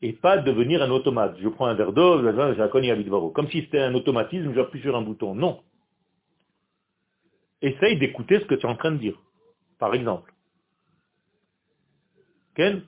[0.00, 1.36] Et pas devenir un automate.
[1.38, 2.22] Je prends un verre d'eau,
[3.32, 5.34] comme si c'était un automatisme, j'appuie sur un bouton.
[5.34, 5.60] Non.
[7.60, 9.18] essaye d'écouter ce que tu es en train de dire.
[9.78, 10.32] Par exemple.
[12.54, 12.82] Ken,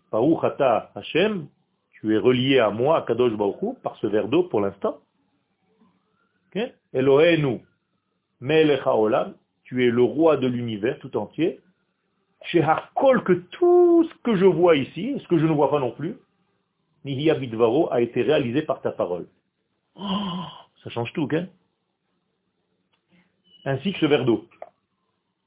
[0.94, 1.48] Hashem,
[1.92, 4.98] tu es relié à moi, à Kadosh Baruch par ce verre d'eau pour l'instant.
[6.94, 7.60] Elohenu,
[8.40, 9.34] Melech Haolam,
[9.68, 11.60] tu es le roi de l'univers tout entier.
[12.44, 15.78] Chez Harkol, que tout ce que je vois ici, ce que je ne vois pas
[15.78, 16.16] non plus,
[17.04, 19.26] Nihia Bidvaro a été réalisé par ta parole.
[19.94, 20.46] Oh,
[20.82, 21.34] ça change tout, ok?
[23.66, 24.48] Ainsi que ce verre d'eau.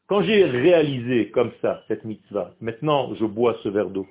[0.05, 4.07] Quand j'ai réalisé comme ça cette mitzvah, maintenant je bois ce verre d'eau.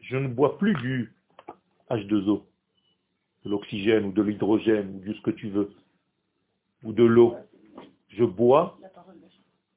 [0.00, 1.12] Je ne bois plus du
[1.88, 2.42] H2O,
[3.44, 5.70] de l'oxygène ou de l'hydrogène ou de ce que tu veux,
[6.82, 7.36] ou de l'eau.
[8.16, 8.78] Je bois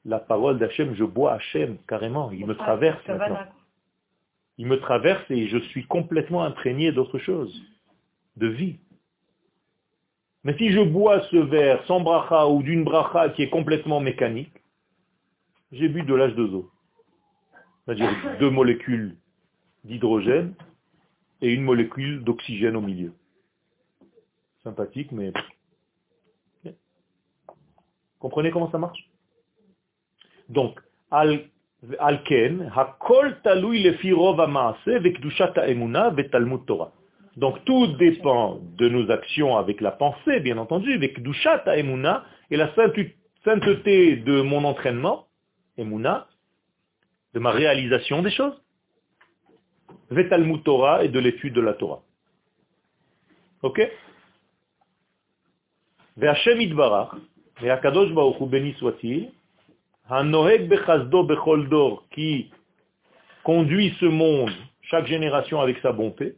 [0.05, 3.39] la parole d'Hachem, je bois Hachem carrément, il me traverse maintenant.
[4.57, 7.61] Il me traverse et je suis complètement imprégné d'autre chose,
[8.37, 8.77] de vie.
[10.43, 14.53] Mais si je bois ce verre sans bracha ou d'une bracha qui est complètement mécanique,
[15.71, 16.71] j'ai bu de l'âge de eau.
[17.85, 18.09] C'est-à-dire
[18.39, 19.15] deux molécules
[19.83, 20.53] d'hydrogène
[21.41, 23.13] et une molécule d'oxygène au milieu.
[24.63, 25.33] Sympathique, mais...
[28.19, 29.09] Comprenez comment ça marche?
[30.49, 30.79] Donc,
[31.11, 31.41] al
[37.35, 42.57] donc tout dépend de nos actions avec la pensée, bien entendu, avec Dushata Emuna et
[42.57, 42.73] la
[43.43, 45.27] sainteté de mon entraînement,
[45.77, 46.27] Emuna,
[47.35, 48.59] de ma réalisation des choses,
[50.09, 52.01] Vetalmut Torah et de l'étude de la Torah.
[53.61, 53.87] Ok?
[56.17, 56.59] Ve'Hashem
[57.61, 59.31] Idbarach, Ve'Akadosh Baruch Hu béni soit-il,
[62.11, 62.51] qui
[63.43, 64.51] conduit ce monde,
[64.81, 66.35] chaque génération avec sa bonté,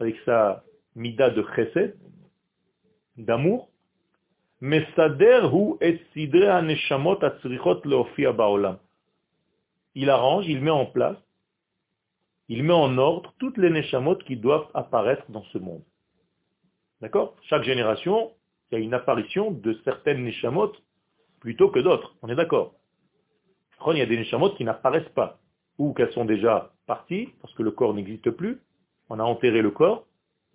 [0.00, 0.64] avec sa
[0.96, 1.96] mida de chesed,
[3.16, 3.68] d'amour,
[9.96, 11.16] il arrange, il met en place,
[12.48, 15.82] il met en ordre toutes les neshamot qui doivent apparaître dans ce monde.
[17.00, 17.34] D'accord?
[17.42, 18.32] Chaque génération,
[18.74, 20.72] y a une apparition de certaines neshamot
[21.40, 22.14] plutôt que d'autres.
[22.22, 22.74] On est d'accord
[23.92, 25.38] il y a des neshamot qui n'apparaissent pas,
[25.78, 28.60] ou qu'elles sont déjà parties, parce que le corps n'existe plus,
[29.10, 30.06] on a enterré le corps,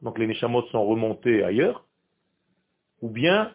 [0.02, 1.86] donc les neshamot sont remontés ailleurs,
[3.02, 3.54] ou bien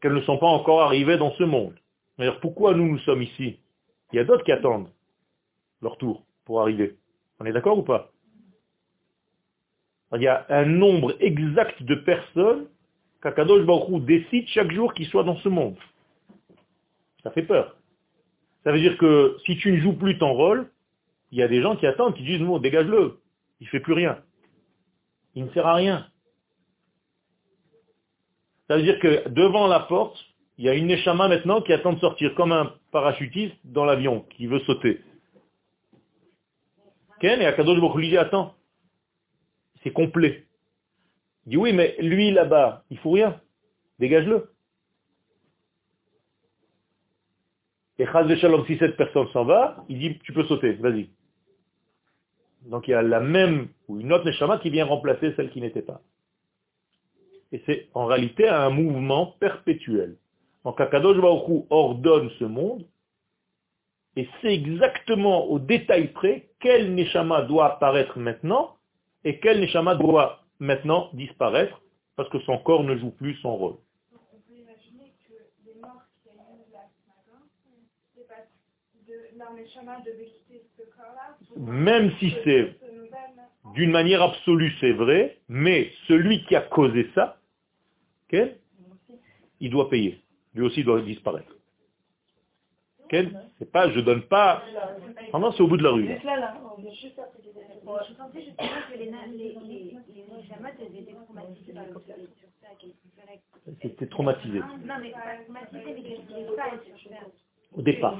[0.00, 1.74] qu'elles ne sont pas encore arrivées dans ce monde.
[2.18, 3.58] D'ailleurs, pourquoi nous, nous sommes ici?
[4.12, 4.90] Il y a d'autres qui attendent
[5.82, 6.96] leur tour pour arriver.
[7.40, 8.10] On est d'accord ou pas?
[10.14, 12.66] Il y a un nombre exact de personnes
[13.22, 15.76] qu'Akadosh Baruch décide chaque jour qu'ils soient dans ce monde.
[17.22, 17.76] Ça fait peur.
[18.64, 20.70] Ça veut dire que si tu ne joues plus ton rôle,
[21.30, 23.20] il y a des gens qui attendent, qui disent, non, dégage-le,
[23.60, 24.22] il ne fait plus rien.
[25.34, 26.06] Il ne sert à rien.
[28.66, 30.18] Ça veut dire que devant la porte,
[30.58, 34.26] il y a une Neshama maintenant qui attend de sortir, comme un parachutiste dans l'avion,
[34.30, 35.00] qui veut sauter.
[37.20, 38.54] Ken et Akadosh Baruch attends,
[39.82, 40.47] c'est complet.
[41.48, 43.40] Il dit, oui, mais lui là-bas, il faut rien.
[43.98, 44.52] Dégage-le.
[47.98, 51.08] Et Chaz Shalom, si cette personne s'en va, il dit, tu peux sauter, vas-y.
[52.66, 55.62] Donc il y a la même, ou une autre Neshama qui vient remplacer celle qui
[55.62, 56.02] n'était pas.
[57.50, 60.18] Et c'est en réalité un mouvement perpétuel.
[60.66, 62.84] Donc Akadosh Baruch ordonne ce monde,
[64.16, 68.76] et c'est exactement au détail près quel Neshama doit apparaître maintenant,
[69.24, 71.80] et quel Neshama doit maintenant disparaître,
[72.16, 73.76] parce que son corps ne joue plus son rôle.
[81.56, 82.76] Même si c'est
[83.74, 87.40] d'une manière absolue, c'est vrai, mais celui qui a causé ça,
[89.60, 90.22] il doit payer.
[90.54, 91.57] Lui aussi doit disparaître.
[93.10, 94.62] C'est pas, je donne pas.
[95.32, 96.08] Pendant c'est au bout de la rue.
[103.82, 104.60] C'était traumatisé.
[107.76, 108.18] Au départ.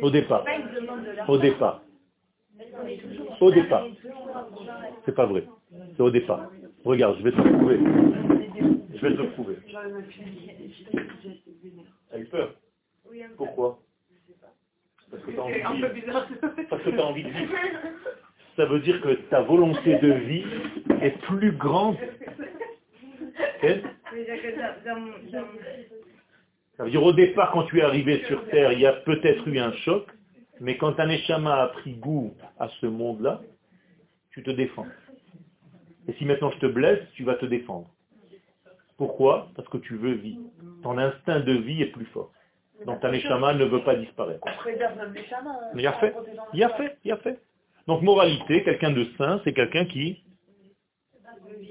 [0.00, 0.44] Au départ.
[1.28, 1.82] Au départ.
[3.40, 3.86] Au départ.
[5.04, 5.44] C'est pas vrai.
[5.96, 6.50] C'est au départ.
[6.84, 7.78] Regarde, je vais te le prouver.
[8.94, 9.56] Je vais te le prouver.
[12.10, 12.54] T'as eu peur?
[13.36, 13.78] Pourquoi?
[15.12, 16.26] Parce que tu as envie de vivre.
[16.70, 17.52] Parce que tu as envie de vivre.
[18.56, 20.44] Ça veut dire que ta volonté de vie
[21.02, 21.96] est plus grande.
[26.76, 29.46] Ça veut dire au départ, quand tu es arrivé sur Terre, il y a peut-être
[29.46, 30.06] eu un choc,
[30.60, 33.42] mais quand un échama a pris goût à ce monde-là,
[34.30, 34.86] tu te défends.
[36.08, 37.88] Et si maintenant je te blesse, tu vas te défendre.
[38.96, 39.50] Pourquoi?
[39.56, 40.40] Parce que tu veux vivre.
[40.82, 42.32] Ton instinct de vie est plus fort.
[42.86, 44.46] Donc ta neshama ne veut pas disparaître.
[45.14, 45.60] Neshama.
[45.74, 46.14] Il a fait,
[46.54, 47.38] il a fait, il a fait.
[47.86, 50.22] Donc moralité, quelqu'un de saint, c'est quelqu'un qui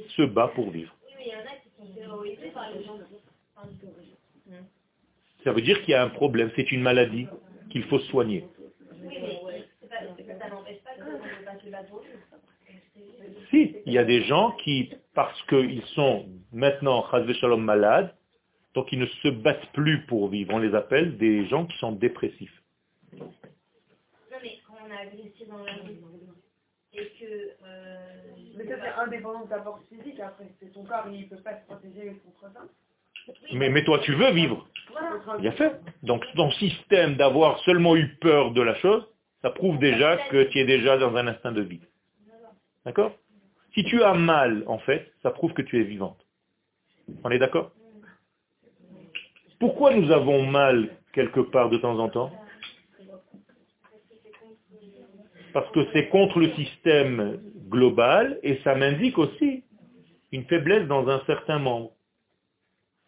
[0.09, 0.93] se bat pour vivre.
[5.43, 7.27] Ça veut dire qu'il y a un problème, c'est une maladie
[7.69, 8.47] qu'il faut soigner.
[13.49, 18.13] Si, il y a des gens qui, parce qu'ils sont maintenant, shalom, malades,
[18.73, 20.53] donc ils ne se battent plus pour vivre.
[20.53, 22.61] On les appelle des gens qui sont dépressifs.
[23.17, 23.27] Non,
[24.41, 25.99] mais quand on a agressé dans la vie
[26.93, 27.51] et que...
[27.65, 28.21] Euh,
[28.57, 30.47] mais ça, c'est indépendant de ta force physique, après.
[30.59, 32.61] C'est ton corps, il ne peut pas se protéger contre ça.
[33.53, 34.67] Mais, mais toi, tu veux vivre.
[35.39, 35.79] Il a fait.
[36.03, 39.07] Donc ton système d'avoir seulement eu peur de la chose,
[39.41, 41.81] ça prouve déjà que tu es déjà dans un instinct de vie.
[42.85, 43.15] D'accord?
[43.73, 46.17] Si tu as mal, en fait, ça prouve que tu es vivante.
[47.23, 47.71] On est d'accord?
[49.61, 52.31] Pourquoi nous avons mal quelque part de temps en temps
[55.53, 57.39] Parce que c'est contre le système
[57.69, 59.63] global et ça m'indique aussi
[60.31, 61.91] une faiblesse dans un certain membre.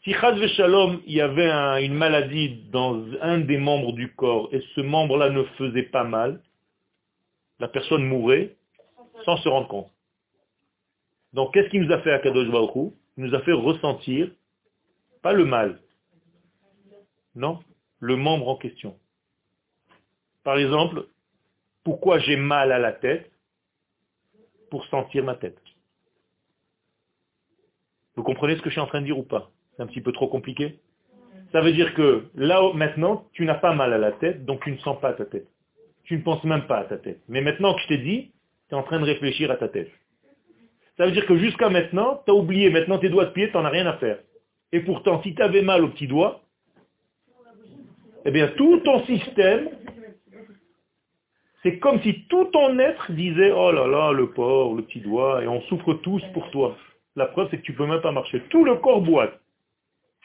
[0.04, 1.50] Si Chaz Shalom, il y avait
[1.84, 6.40] une maladie dans un des membres du corps et ce membre-là ne faisait pas mal,
[7.60, 8.56] la personne mourrait
[9.26, 9.92] sans se rendre compte.
[11.34, 14.30] Donc qu'est-ce qu'il nous a fait à Kadosh Baruch Il nous a fait ressentir,
[15.24, 15.80] pas le mal,
[17.36, 17.60] non,
[18.00, 18.98] le membre en question.
[20.44, 21.08] Par exemple,
[21.84, 23.32] pourquoi j'ai mal à la tête
[24.70, 25.58] Pour sentir ma tête?
[28.16, 29.52] Vous comprenez ce que je suis en train de dire ou pas?
[29.76, 30.80] C'est un petit peu trop compliqué?
[31.52, 34.72] Ça veut dire que là, maintenant, tu n'as pas mal à la tête, donc tu
[34.72, 35.48] ne sens pas ta tête.
[36.04, 37.22] Tu ne penses même pas à ta tête.
[37.28, 38.32] Mais maintenant que je t'ai dit,
[38.70, 39.92] tu es en train de réfléchir à ta tête.
[40.98, 43.58] Ça veut dire que jusqu'à maintenant, tu as oublié maintenant tes doigts de pied, tu
[43.58, 44.20] n'en as rien à faire.
[44.72, 46.43] Et pourtant, si tu avais mal au petit doigt,
[48.26, 49.70] eh bien tout ton système,
[51.62, 55.44] c'est comme si tout ton être disait, oh là là, le porc, le petit doigt,
[55.44, 56.78] et on souffre tous pour toi.
[57.16, 58.42] La preuve, c'est que tu ne peux même pas marcher.
[58.50, 59.40] Tout le corps boite.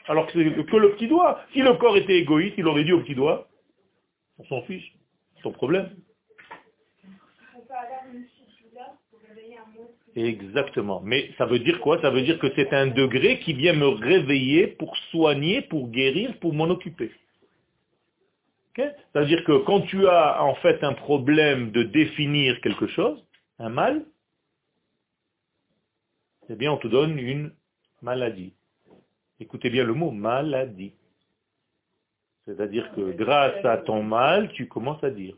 [0.07, 1.39] Alors que c'est le petit doigt.
[1.53, 3.47] Si le corps était égoïste, il aurait dit au petit doigt,
[4.37, 4.93] on s'en fiche,
[5.43, 5.89] son problème.
[10.15, 11.01] Exactement.
[11.03, 12.01] Mais ça veut dire quoi?
[12.01, 16.37] Ça veut dire que c'est un degré qui vient me réveiller pour soigner, pour guérir,
[16.39, 17.11] pour m'en occuper.
[18.75, 23.23] C'est-à-dire que quand tu as en fait un problème de définir quelque chose,
[23.57, 24.05] un mal,
[26.49, 27.51] eh bien on te donne une
[28.01, 28.53] maladie.
[29.39, 30.93] Écoutez bien le mot maladie.
[32.45, 35.35] C'est-à-dire que grâce à ton mal, tu commences à dire.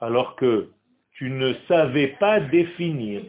[0.00, 0.70] Alors que
[1.12, 3.22] tu ne savais pas définir.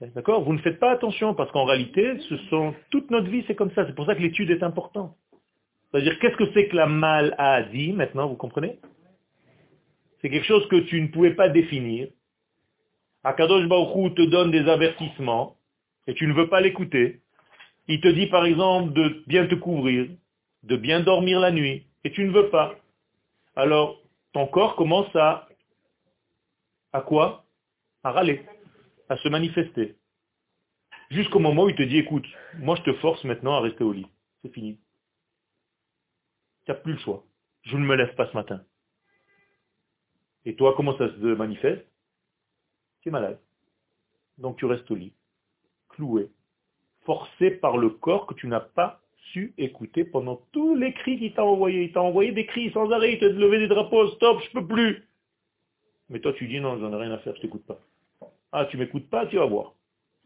[0.00, 0.42] D'accord?
[0.42, 3.70] Vous ne faites pas attention parce qu'en réalité, ce sont toute notre vie, c'est comme
[3.72, 3.86] ça.
[3.86, 5.16] C'est pour ça que l'étude est importante.
[5.92, 8.80] C'est-à-dire, qu'est-ce que c'est que la maladie maintenant, vous comprenez?
[10.20, 12.08] C'est quelque chose que tu ne pouvais pas définir.
[13.24, 15.56] Akadosh Baruch te donne des avertissements
[16.06, 17.20] et tu ne veux pas l'écouter.
[17.88, 20.08] Il te dit par exemple de bien te couvrir,
[20.62, 22.74] de bien dormir la nuit, et tu ne veux pas.
[23.56, 24.00] Alors,
[24.32, 25.48] ton corps commence à...
[26.92, 27.44] À quoi?
[28.04, 28.42] À râler,
[29.08, 29.96] à se manifester.
[31.10, 32.26] Jusqu'au moment où il te dit, écoute,
[32.58, 34.06] moi je te force maintenant à rester au lit.
[34.42, 34.78] C'est fini.
[36.64, 37.24] Tu n'as plus le choix.
[37.62, 38.62] Je ne me lève pas ce matin.
[40.44, 41.86] Et toi, comment ça se manifeste?
[43.00, 43.38] Tu es malade.
[44.38, 45.12] Donc tu restes au lit,
[45.90, 46.30] cloué,
[47.04, 49.00] forcé par le corps que tu n'as pas
[49.32, 51.84] su écouter pendant tous les cris qu'il t'a envoyés.
[51.84, 54.66] Il t'a envoyé des cris sans arrêt, il t'a levé des drapeaux, stop, je peux
[54.66, 55.06] plus.
[56.08, 57.78] Mais toi tu dis non, j'en ai rien à faire, je t'écoute pas.
[58.52, 59.74] Ah, tu m'écoutes pas, tu vas voir.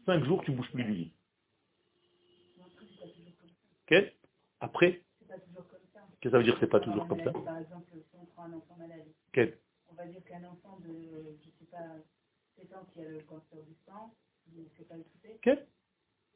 [0.05, 1.11] Cinq jours, tu bouges plus du lit.
[3.89, 4.13] Ok?
[4.59, 5.01] Après
[6.19, 8.25] Qu'est-ce que ça veut dire que c'est pas toujours comme ça Par exemple, si on
[8.25, 9.05] prend un enfant malade,
[9.89, 11.77] on va dire qu'un enfant de, je sais pas,
[12.55, 14.13] 7 ans qui a le cancer du sang,
[14.51, 15.59] il ne sait pas écouter.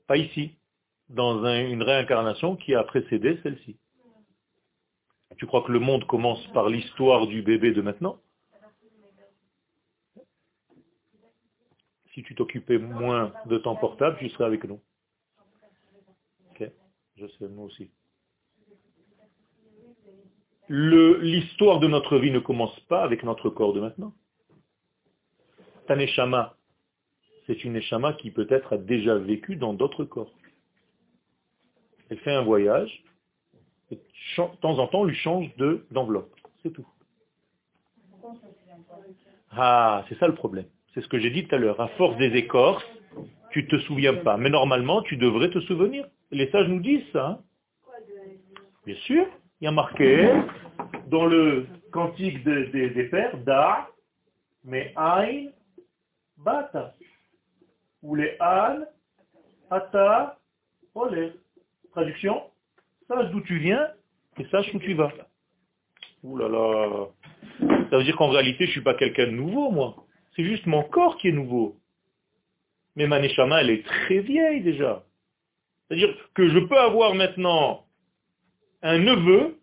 [0.08, 0.56] Pas ici,
[1.10, 3.78] dans une réincarnation qui a précédé celle-ci.
[5.38, 8.20] Tu crois que le monde commence par l'histoire du bébé de maintenant?
[12.14, 14.82] Si tu t'occupais moins de temps portable, tu serais avec nous.
[16.52, 16.70] Ok,
[17.16, 17.90] je sais, moi aussi.
[20.74, 24.14] L'histoire de notre vie ne commence pas avec notre corps de maintenant.
[25.86, 26.56] Taneshama,
[27.46, 30.32] c'est une Neshama qui peut-être a déjà vécu dans d'autres corps.
[32.10, 33.04] Elle fait un voyage,
[33.92, 35.52] et de temps en temps, on lui change
[35.92, 36.34] d'enveloppe.
[36.64, 36.88] c'est tout.
[39.52, 40.68] Ah, c'est ça le problème.
[40.94, 41.82] C'est ce que j'ai dit tout à l'heure.
[41.82, 42.86] À force des écorces,
[43.50, 44.38] tu ne te souviens pas.
[44.38, 46.08] Mais normalement, tu devrais te souvenir.
[46.32, 47.28] Les sages nous disent ça.
[47.28, 47.40] Hein.
[48.86, 49.28] Bien sûr,
[49.62, 50.28] il y a marqué
[51.08, 53.88] dans le cantique des pères, Da,
[54.64, 55.50] mais Ain,
[56.38, 56.96] Bata.
[58.02, 58.80] Ou les An,
[59.70, 60.40] Ata,
[60.96, 61.36] Ole.
[61.92, 62.42] Traduction,
[63.08, 63.88] sache d'où tu viens
[64.40, 65.12] et sache où tu vas.
[66.24, 67.08] Ouh là là.
[67.90, 69.96] Ça veut dire qu'en réalité, je ne suis pas quelqu'un de nouveau, moi.
[70.36, 71.76] C'est juste mon corps qui est nouveau.
[72.96, 75.04] Mais ma neshama, elle est très vieille déjà.
[75.88, 77.86] C'est-à-dire que je peux avoir maintenant
[78.82, 79.58] un neveu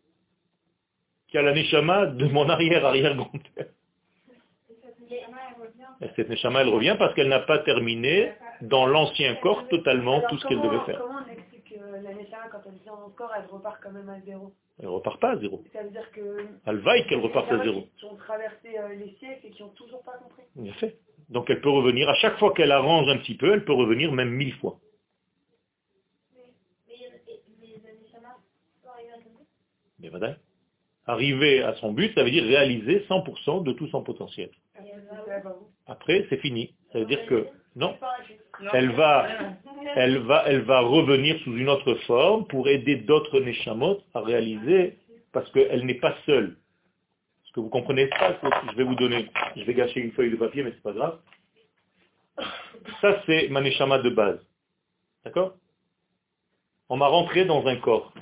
[1.29, 3.67] qui a la neshama de mon arrière-arrière-grand-père.
[6.01, 10.39] Et cette neshama, elle revient parce qu'elle n'a pas terminé dans l'ancien corps totalement tout
[10.39, 11.01] ce qu'elle devait faire.
[11.01, 13.93] Comment on explique que la neshama, quand elle vient dans le corps, elle repart quand
[13.93, 14.53] même à zéro?
[14.81, 15.65] Elle repart pas à zéro.
[15.73, 16.47] Ça veut dire que...
[16.67, 17.87] Elle vaille qu'elle reparte à zéro.
[17.97, 20.43] Qui ont traversé euh, les siècles et qui n'ont toujours pas compris.
[20.55, 20.99] Bien fait.
[21.31, 24.13] Donc elle peut revenir, à chaque fois qu'elle arrange un petit peu, elle peut revenir
[24.13, 24.79] même mille fois.
[30.01, 30.37] Mais voilà.
[31.07, 34.51] Arriver à son but, ça veut dire réaliser 100% de tout son potentiel.
[35.87, 36.75] Après, c'est fini.
[36.93, 37.47] Ça veut dire que,
[37.77, 37.97] non,
[38.73, 39.27] elle va,
[39.97, 44.99] elle va, elle va revenir sous une autre forme pour aider d'autres Neshamot à réaliser,
[45.33, 46.57] parce qu'elle n'est pas seule.
[47.45, 48.39] Ce que vous comprenez pas,
[48.71, 51.19] je vais vous donner, je vais gâcher une feuille de papier, mais c'est pas grave.
[53.01, 54.41] Ça, c'est ma Neshama de base.
[55.25, 55.55] D'accord?
[56.89, 58.13] On m'a rentré dans un corps.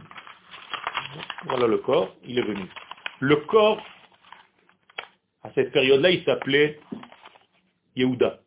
[1.45, 2.65] Voilà le corps, il est venu.
[3.21, 3.83] Le corps,
[5.43, 6.81] à cette période-là, il s'appelait
[7.97, 8.41] Yehuda.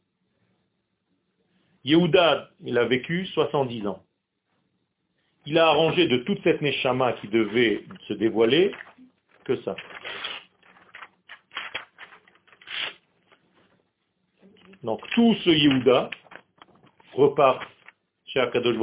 [1.83, 4.03] Yehuda, il a vécu 70 ans.
[5.45, 8.71] Il a arrangé de toute cette Neshama qui devait se dévoiler
[9.45, 9.75] que ça.
[14.83, 16.09] Donc tout ce Yehuda
[17.13, 17.61] repart
[18.25, 18.77] chez Akadosh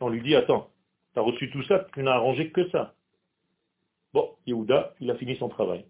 [0.00, 0.70] on lui dit, attends,
[1.16, 2.92] tu as reçu tout ça, tu n'as arrangé que ça.
[4.12, 5.86] Bon, Yehuda, il a fini son travail.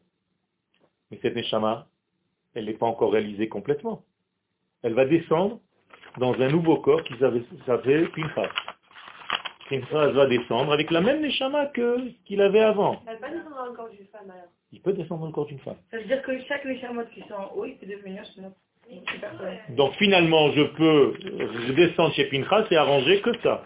[1.10, 1.88] Mais cette Neshama,
[2.54, 4.04] elle n'est pas encore réalisée complètement.
[4.84, 5.58] Elle va descendre
[6.18, 8.50] dans un nouveau corps qui s'appelle Pinchas.
[9.68, 12.96] Pinchas va descendre avec la même Neshama qu'il avait avant.
[12.98, 14.48] Pas descendre dans le corps d'une femme alors.
[14.70, 15.76] Il peut descendre dans le corps d'une femme.
[15.90, 18.56] Ça veut dire que chaque Neshama qui sont en haut, il peut devenir notre
[19.70, 21.14] donc finalement, je peux
[21.74, 23.64] descendre chez Pinchas et arranger que ça.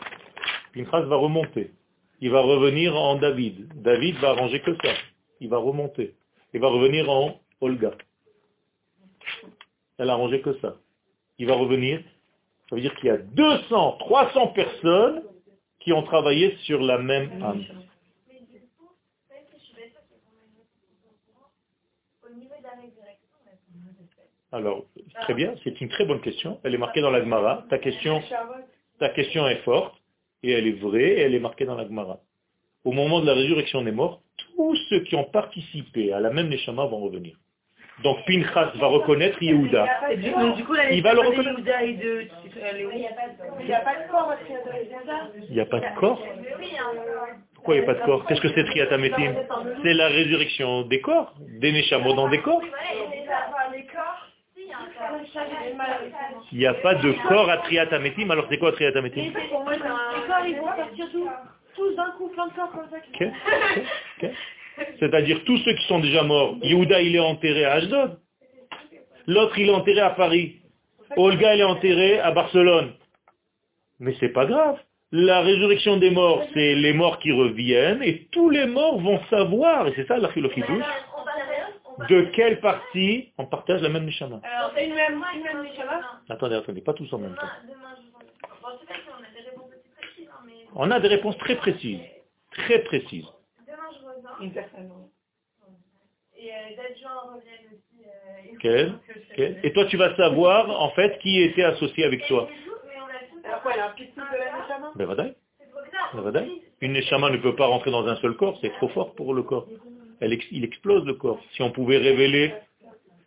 [0.73, 1.73] Pinchas va remonter.
[2.21, 3.83] Il va revenir en David.
[3.83, 4.93] David va arranger que ça.
[5.41, 6.15] Il va remonter.
[6.53, 7.93] Il va revenir en Olga.
[9.99, 10.77] Elle a arrangé que ça.
[11.39, 12.03] Il va revenir.
[12.69, 15.23] Ça veut dire qu'il y a 200, 300 personnes
[15.81, 17.65] qui ont travaillé sur la même âme.
[24.53, 24.85] Alors,
[25.23, 26.61] très bien, c'est une très bonne question.
[26.65, 27.65] Elle est marquée dans la Gemara.
[27.71, 28.21] Ta question,
[28.99, 30.00] ta question est forte
[30.43, 32.21] et elle est vraie et elle est marquée dans la Gemara.
[32.85, 34.23] Au moment de la résurrection des morts,
[34.57, 37.37] tous ceux qui ont participé à la même Neshama vont revenir.
[38.03, 39.87] Donc Pinchas va reconnaître Yehuda.
[40.91, 41.61] il va le reconnaître.
[43.61, 44.35] Il n'y a pas de corps
[45.49, 46.23] Il n'y a pas de corps
[47.55, 48.25] Pourquoi il n'y a pas de corps?
[48.27, 49.35] Qu'est-ce que c'est Triatametim
[49.83, 52.63] C'est la résurrection des corps, des Neshamot dans des corps.
[56.53, 60.57] Il n'y a pas de corps à Triatametim, alors c'est quoi Triatametim Les corps, ils
[60.57, 61.07] vont partir
[61.77, 64.29] tous d'un coup, plein de corps comme ça.
[64.99, 66.57] C'est-à-dire tous ceux qui sont déjà morts.
[66.63, 68.19] Yehuda, il est enterré à Ashdod.
[69.27, 70.57] L'autre, il est enterré à Paris.
[71.17, 72.93] Olga, elle est enterrée à Barcelone.
[73.99, 74.79] Mais c'est pas grave.
[75.13, 79.89] La résurrection des morts, c'est les morts qui reviennent et tous les morts vont savoir,
[79.89, 80.63] et c'est ça la philosophie
[82.09, 84.41] de quelle partie on partage la même Neshama?
[84.43, 86.01] Alors, c'est une même, une même Neshama?
[86.29, 87.49] Attendez, attendez, pas tous en même temps.
[90.75, 92.01] On a des réponses très précises.
[92.53, 93.27] Très précises.
[93.67, 94.31] Demain, je reviens.
[94.41, 94.91] Une personne.
[96.37, 96.55] Et euh,
[97.03, 98.05] gens reviennent aussi.
[98.05, 98.99] Euh,
[99.37, 102.49] Quel Et toi, tu vas savoir, en fait, qui était associé avec toi.
[103.45, 104.93] Alors quoi, il y a un petit de la Neshama?
[104.95, 106.45] Ben, voilà.
[106.81, 109.43] Une Neshama ne peut pas rentrer dans un seul corps, c'est trop fort pour le
[109.43, 109.67] corps
[110.21, 111.41] il explose le corps.
[111.53, 112.55] Si on pouvait révéler,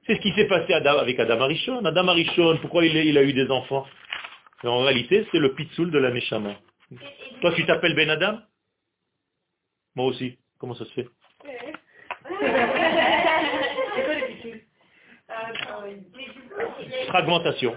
[0.06, 1.84] c'est ce qui s'est passé avec Adam Arishon.
[1.86, 3.88] Adam Arishon, pourquoi il, a eu des enfants?
[4.64, 6.56] En réalité, c'est le pitsoul de la Neshama.
[7.42, 8.40] Toi, tu t'appelles Ben Adam?
[9.96, 10.38] Moi aussi.
[10.60, 11.08] Comment ça se fait?
[17.08, 17.76] Fragmentation.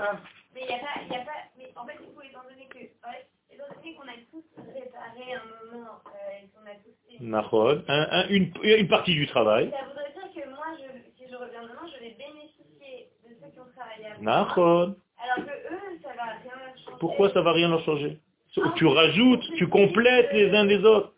[0.54, 2.66] Mais il n'y a pas, y a pas, mais en fait, il faut étant donné
[2.68, 6.46] que, étant donné qu'on a tous réparé un moment, euh,
[7.05, 9.70] et qu'on a tous une, partie du travail.
[9.70, 10.66] Ça voudrait dire que moi,
[11.18, 15.98] si je reviens demain, je vais bénéficier de ceux qui ont travaillé Alors que eux,
[16.02, 16.96] ça va rien leur changer.
[17.00, 18.18] Pourquoi ça va rien leur changer?
[18.76, 21.12] Tu rajoutes, tu complètes les uns des autres.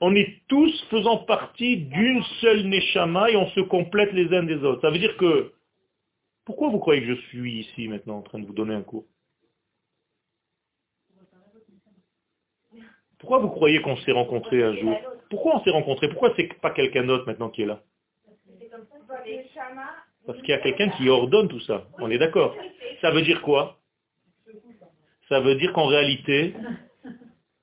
[0.00, 4.62] On est tous faisant partie d'une seule Neshama et on se complète les uns des
[4.62, 4.80] autres.
[4.82, 5.52] Ça veut dire que,
[6.44, 9.06] pourquoi vous croyez que je suis ici maintenant en train de vous donner un cours?
[13.18, 14.96] Pourquoi vous croyez qu'on s'est rencontrés un jour
[15.30, 17.80] Pourquoi on s'est rencontrés Pourquoi c'est pas quelqu'un d'autre maintenant qui est là
[20.26, 21.86] Parce qu'il y a quelqu'un qui ordonne tout ça.
[21.98, 22.54] On est d'accord.
[23.00, 23.78] Ça veut dire quoi
[25.28, 26.54] Ça veut dire qu'en réalité,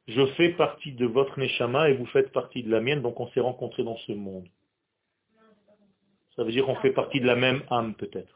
[0.08, 3.28] je fais partie de votre Neshama et vous faites partie de la mienne, donc on
[3.30, 4.48] s'est rencontrés dans ce monde.
[6.36, 8.35] Ça veut dire qu'on fait partie de la même âme peut-être.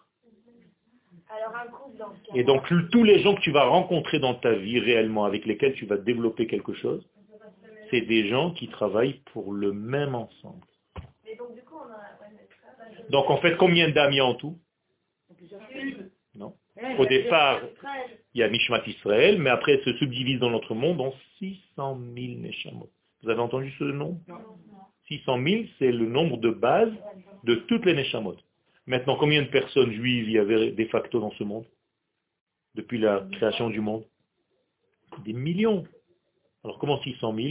[2.36, 5.74] Et donc tous les gens que tu vas rencontrer dans ta vie réellement, avec lesquels
[5.74, 7.06] tu vas développer quelque chose,
[7.90, 10.66] c'est des gens qui travaillent pour le même ensemble.
[13.10, 14.58] Donc en fait, combien d'âmes il y a en tout
[16.36, 16.56] Non.
[16.98, 17.62] Au départ,
[18.34, 22.00] il y a Mishmat Israël, mais après, elle se subdivise dans notre monde en 600
[22.16, 22.90] 000 Neshamot.
[23.24, 24.20] Vous avez entendu ce nom?
[25.08, 26.92] 600 000, c'est le nombre de base
[27.44, 28.38] de toutes les Neshamot.
[28.90, 31.64] Maintenant, combien de personnes juives il y avait de facto dans ce monde
[32.74, 34.04] Depuis la création du monde?
[35.24, 35.86] Des millions.
[36.64, 37.48] Alors comment 600 000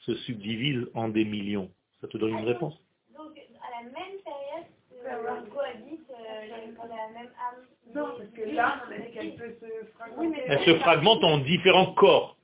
[0.00, 1.70] se subdivisent en des millions?
[2.02, 2.78] Ça te donne une réponse?
[3.16, 4.66] Donc, à la même période,
[5.06, 7.64] euh, cohabite euh, la même âme.
[7.94, 8.82] Non, parce que là,
[9.14, 10.42] qu'elle peut se fragmenter.
[10.46, 12.36] Elle se fragmente en différents corps.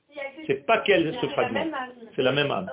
[0.47, 1.67] C'est pas qu'elle se fragmente.
[2.15, 2.67] C'est la même âme.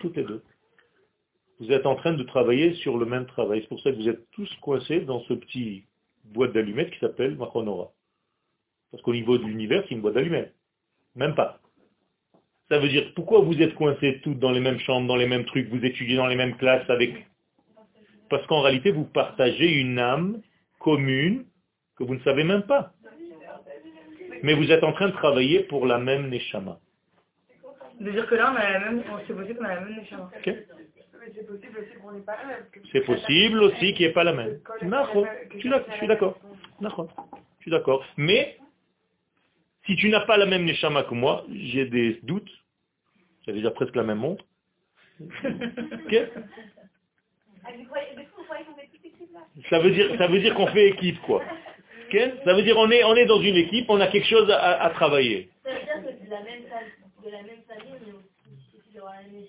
[0.00, 0.44] Toutes les deux
[1.58, 3.60] vous êtes en train de travailler sur le même travail.
[3.62, 5.84] C'est pour ça que vous êtes tous coincés dans ce petit
[6.24, 7.92] boîte d'allumettes qui s'appelle Machonora.
[8.90, 10.54] Parce qu'au niveau de l'univers, c'est une boîte d'allumettes.
[11.14, 11.60] Même pas.
[12.68, 15.44] Ça veut dire, pourquoi vous êtes coincés tous dans les mêmes chambres, dans les mêmes
[15.44, 17.26] trucs, vous étudiez dans les mêmes classes avec...
[18.28, 20.42] Parce qu'en réalité, vous partagez une âme
[20.80, 21.46] commune
[21.96, 22.92] que vous ne savez même pas.
[24.42, 26.78] Mais vous êtes en train de travailler pour la même Neshama.
[28.00, 30.30] De dire que là, on a la même, c'est possible qu'on a la même Neshama
[31.34, 32.66] c'est possible aussi qu'on n'ait pas la même.
[32.92, 34.60] C'est possible aussi qu'il n'y ait pas la même.
[34.80, 36.38] Je suis d'accord.
[36.80, 38.04] Je suis d'accord.
[38.16, 38.58] Mais,
[39.86, 42.50] si tu n'as pas la même Neshama que moi, j'ai des doutes.
[43.46, 44.44] J'ai déjà presque la même montre.
[49.70, 51.42] Ça veut dire, ça veut dire qu'on fait équipe, quoi.
[52.44, 54.90] Ça veut dire on est, on est dans une équipe, on a quelque chose à,
[54.90, 55.50] travailler.
[55.64, 56.62] Ça veut dire que de la même,
[57.24, 59.46] de la même famille, on est aussi la même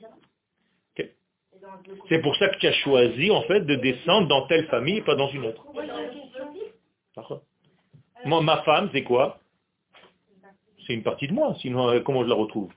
[2.10, 5.02] c'est pour ça que tu as choisi, en fait, de descendre dans telle famille et
[5.02, 5.66] pas dans une autre.
[8.26, 9.40] Moi, ma femme, c'est quoi?
[10.86, 12.72] C'est une partie de moi, sinon euh, comment je la retrouve?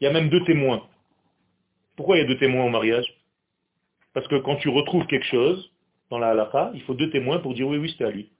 [0.00, 0.86] Il y a même deux témoins.
[1.96, 3.06] Pourquoi il y a deux témoins au mariage?
[4.14, 5.70] Parce que quand tu retrouves quelque chose
[6.10, 8.30] dans la halakha, il faut deux témoins pour dire oui, oui, c'était à lui.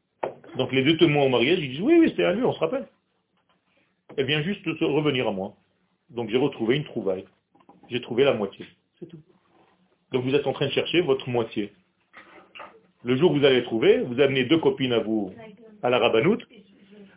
[0.57, 2.59] Donc les deux témoins au mariage, ils disent oui, oui, c'était à lui, on se
[2.59, 2.89] rappelle.
[4.17, 5.55] Elle vient juste de revenir à moi.
[6.09, 7.25] Donc j'ai retrouvé une trouvaille.
[7.89, 8.67] J'ai trouvé la moitié.
[8.99, 9.19] C'est tout.
[10.13, 11.73] Donc vous êtes en train de chercher votre moitié.
[13.05, 15.33] Le jour où vous allez trouver, vous amenez deux copines à vous,
[15.83, 16.47] à la rabanoute,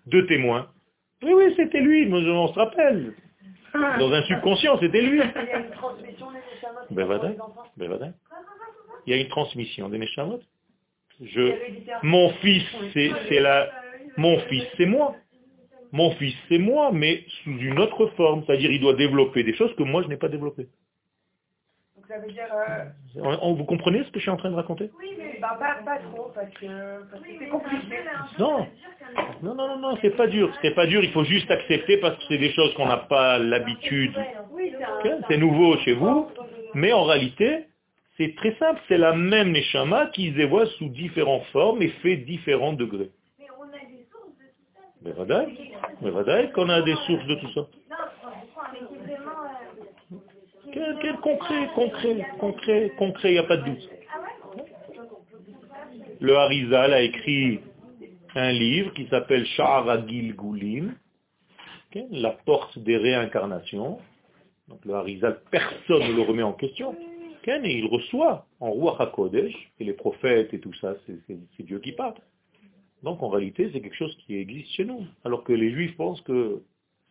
[0.08, 0.70] deux témoins.
[1.22, 3.14] Oui, oui, c'était lui, on se rappelle.
[3.74, 5.22] Dans un subconscient, c'était lui.
[6.92, 7.08] Ben,
[7.78, 8.14] ben,
[9.06, 10.40] Il y a une transmission des Neshamot.
[11.22, 11.54] Je,
[12.04, 12.64] mon fils,
[12.94, 13.70] c'est la,
[14.18, 15.16] mon fils, c'est moi.
[15.92, 18.44] Mon fils, c'est moi, mais sous une autre forme.
[18.46, 20.68] C'est-à-dire, il doit développer des choses que moi, je n'ai pas développées.
[22.14, 24.92] Euh, vous comprenez ce que je suis en train de raconter?
[25.00, 26.68] Oui, mais bah, pas, trop, parce que
[27.40, 27.96] c'est compliqué.
[28.40, 28.68] Non.
[29.42, 30.52] non, non, non, c'est pas dur.
[30.62, 33.40] C'est pas dur, il faut juste accepter parce que c'est des choses qu'on n'a pas
[33.40, 34.14] l'habitude.
[35.28, 36.30] C'est nouveau chez vous,
[36.74, 37.66] mais en réalité,
[38.18, 38.80] c'est très simple.
[38.88, 43.12] C'est la même Neshama qui se voit sous différentes formes et fait différents degrés.
[43.40, 45.46] Mais on a des sources de tout ça.
[46.02, 47.68] Mais voilà, qu'on a des sources de tout ça.
[50.74, 53.90] Quel, concret, concret, concret, concret, il n'y a pas de doute.
[56.20, 57.60] Le Harizal a écrit
[58.34, 60.96] un livre qui s'appelle Sha'aragil Goulim,
[62.10, 64.00] la porte des réincarnations.
[64.68, 66.96] Donc le Harizal, personne ne le remet en question.
[67.46, 71.92] et il reçoit en Roi HaKodesh, et les prophètes et tout ça, c'est Dieu qui
[71.92, 72.16] parle.
[73.04, 75.06] Donc en réalité, c'est quelque chose qui existe chez nous.
[75.24, 76.64] Alors que les juifs pensent que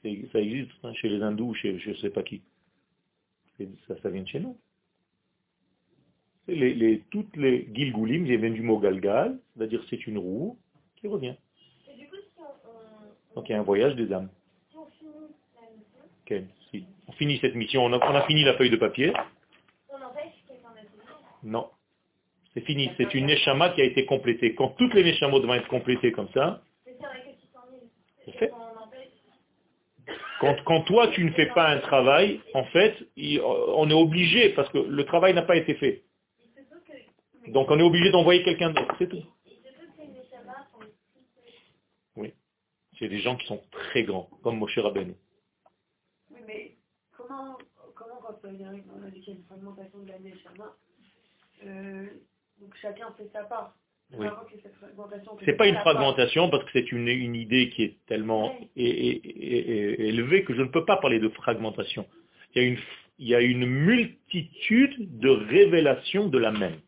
[0.02, 2.42] ça existe hein, chez les hindous, chez je ne sais pas qui
[3.88, 4.56] ça, ça vient de chez nous.
[6.48, 10.58] Les, les, toutes les gilgoulim viennent du mot galgal, c'est-à-dire c'est une roue
[10.96, 11.36] qui revient.
[13.34, 14.28] Donc il y a un voyage des âmes.
[16.70, 19.12] Si on finit cette mission, on a, fini la feuille de papier.
[21.42, 21.68] Non.
[22.54, 24.54] C'est fini, c'est une neshama qui a été complétée.
[24.54, 26.62] Quand toutes les neshamot vont être complétées comme ça,
[28.24, 28.52] c'est fait.
[30.42, 34.68] Quand, quand toi tu ne fais pas un travail, en fait, on est obligé, parce
[34.70, 36.02] que le travail n'a pas été fait.
[37.46, 39.22] Donc on est obligé d'envoyer quelqu'un d'autre, c'est tout.
[42.16, 42.34] Oui.
[42.98, 45.14] C'est des gens qui sont très grands, comme Moshe Rabbeinu.
[46.32, 46.76] Oui, mais
[47.16, 47.56] comment,
[47.94, 50.76] comment quand on a dit qu'il y a une fragmentation de la Neshama,
[51.64, 52.06] euh,
[52.58, 53.76] donc chacun fait sa part
[54.18, 54.26] oui.
[55.44, 60.54] C'est pas une fragmentation parce que c'est une, une, idée qui est tellement élevée que
[60.54, 62.06] je ne peux pas parler de fragmentation.
[62.54, 62.78] Il y a une,
[63.18, 66.80] il y a une multitude de révélations de la même.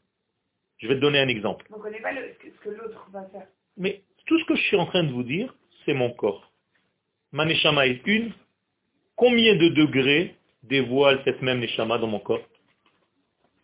[0.79, 1.67] Je vais te donner un exemple.
[1.71, 3.47] On ne connaît pas ce que l'autre va faire.
[3.77, 5.55] Mais tout ce que je suis en train de vous dire,
[5.85, 6.53] c'est mon corps.
[7.33, 8.33] Maneshama est une.
[9.17, 12.47] Combien de degrés dévoile cette même Neshama dans mon corps?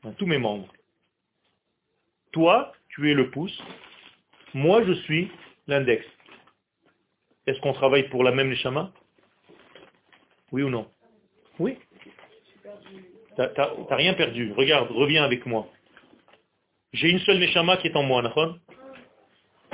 [0.03, 0.73] Dans tous mes membres.
[2.33, 3.57] Toi, tu es le pouce.
[4.55, 5.31] Moi, je suis
[5.67, 6.05] l'index.
[7.47, 8.93] Est-ce qu'on travaille pour la même Neshama?
[10.53, 10.91] Oui ou non?
[11.59, 11.79] Oui.
[13.37, 14.53] T'as rien perdu.
[14.53, 15.69] Regarde, reviens avec moi.
[16.93, 18.59] J'ai une seule Neshama qui est en moi, d'accord?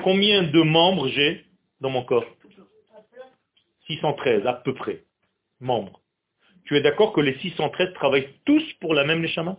[0.02, 1.44] Combien de membres j'ai
[1.80, 2.26] dans mon corps?
[3.86, 5.04] 613, à peu près,
[5.60, 6.00] membres.
[6.64, 9.58] Tu es d'accord que les 613 travaillent tous pour la même Neshama?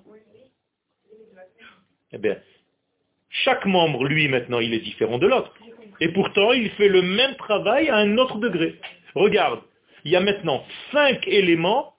[2.12, 2.38] Eh bien,
[3.44, 5.54] chaque membre, lui, maintenant, il est différent de l'autre.
[6.00, 8.76] Et pourtant, il fait le même travail à un autre degré.
[9.16, 9.62] Regarde,
[10.06, 11.94] il y a maintenant cinq éléments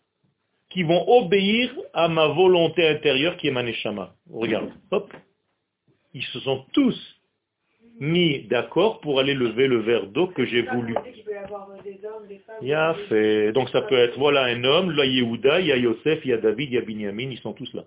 [0.71, 4.15] qui vont obéir à ma volonté intérieure qui est ma neshama.
[4.31, 5.13] Regarde, hop.
[6.15, 6.99] Ils se sont tous
[8.01, 10.95] mis d'accord pour aller lever le verre d'eau que j'ai voulu.
[12.63, 13.53] Il y a fait.
[13.53, 16.33] Donc ça peut être, voilà un homme, là Yehuda, il y a Yosef, il y
[16.33, 17.85] a David, il y a Binyamin, ils sont tous là.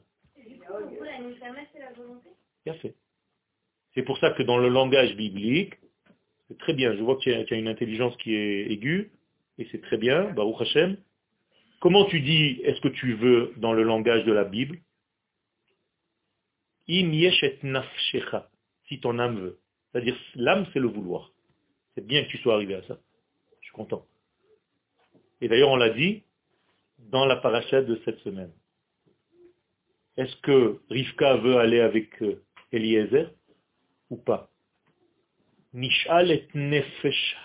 [2.66, 2.95] Il y a fait.
[3.93, 5.73] C'est pour ça que dans le langage biblique,
[6.47, 9.11] c'est très bien, je vois qu'il y, a une intelligence qui est aiguë,
[9.57, 10.97] et c'est très bien, Baruch Hashem.
[11.79, 14.79] Comment tu dis est-ce que tu veux dans le langage de la Bible?
[18.87, 19.59] Si ton âme veut.
[19.91, 21.31] C'est-à-dire, l'âme, c'est le vouloir.
[21.95, 22.97] C'est bien que tu sois arrivé à ça.
[23.61, 24.05] Je suis content.
[25.41, 26.23] Et d'ailleurs, on l'a dit
[26.99, 28.51] dans la paracha de cette semaine.
[30.17, 33.31] Est-ce que Rivka veut aller avec euh, Eliezer?
[34.12, 34.51] Ou pas
[35.74, 37.38] Nishal et nefesh.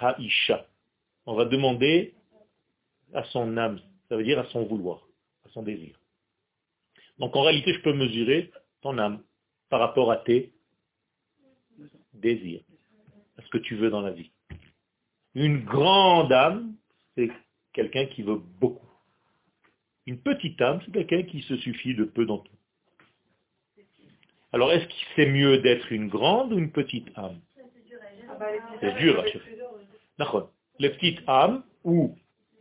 [1.25, 2.15] On va demander
[3.15, 5.07] à son âme, ça veut dire à son vouloir,
[5.45, 5.99] à son désir.
[7.19, 8.51] Donc en réalité, je peux mesurer
[8.83, 9.23] ton âme
[9.71, 10.53] par rapport à tes
[12.13, 12.63] désirs,
[13.39, 14.33] à ce que tu veux dans la vie.
[15.35, 16.75] Une grande âme,
[17.15, 17.31] c'est
[17.73, 18.91] quelqu'un qui veut beaucoup.
[20.07, 22.56] Une petite âme, c'est quelqu'un qui se suffit de peu dans tout.
[24.57, 27.39] Alors, est-ce que c'est mieux d'être une grande ou une petite âme
[28.81, 29.59] C'est dur à chercher.
[30.79, 32.17] Les petites âmes ou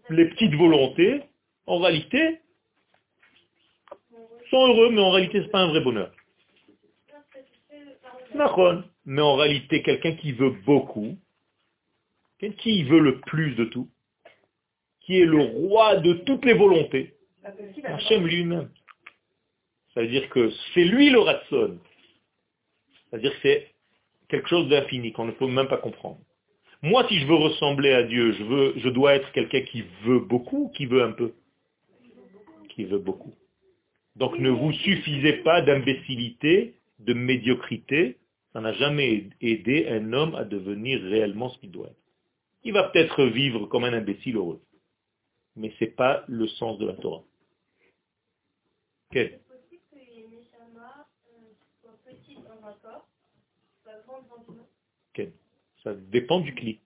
[0.09, 1.23] les petites volontés,
[1.65, 2.41] en réalité,
[4.49, 6.11] sont heureux, mais en réalité, ce n'est pas un vrai bonheur.
[9.05, 11.17] Mais en réalité, quelqu'un qui veut beaucoup,
[12.57, 13.89] qui veut le plus de tout,
[14.99, 17.15] qui est le roi de toutes les volontés,
[17.85, 18.69] Hachem lui-même.
[19.95, 21.79] Ça veut dire que c'est lui le ratson.
[23.09, 23.71] C'est-à-dire que c'est
[24.27, 26.19] quelque chose d'infini qu'on ne peut même pas comprendre.
[26.81, 30.19] Moi, si je veux ressembler à Dieu, je, veux, je dois être quelqu'un qui veut
[30.19, 31.33] beaucoup ou qui veut un peu?
[32.69, 33.33] Qui veut beaucoup.
[34.17, 38.17] Donc ne vous suffisez pas d'imbécilité, de médiocrité.
[38.53, 41.95] Ça n'a jamais aidé un homme à devenir réellement ce qu'il doit être.
[42.63, 44.61] Il va peut-être vivre comme un imbécile heureux.
[45.55, 47.23] Mais ce n'est pas le sens de la Torah.
[55.83, 56.81] Ça dépend du clip.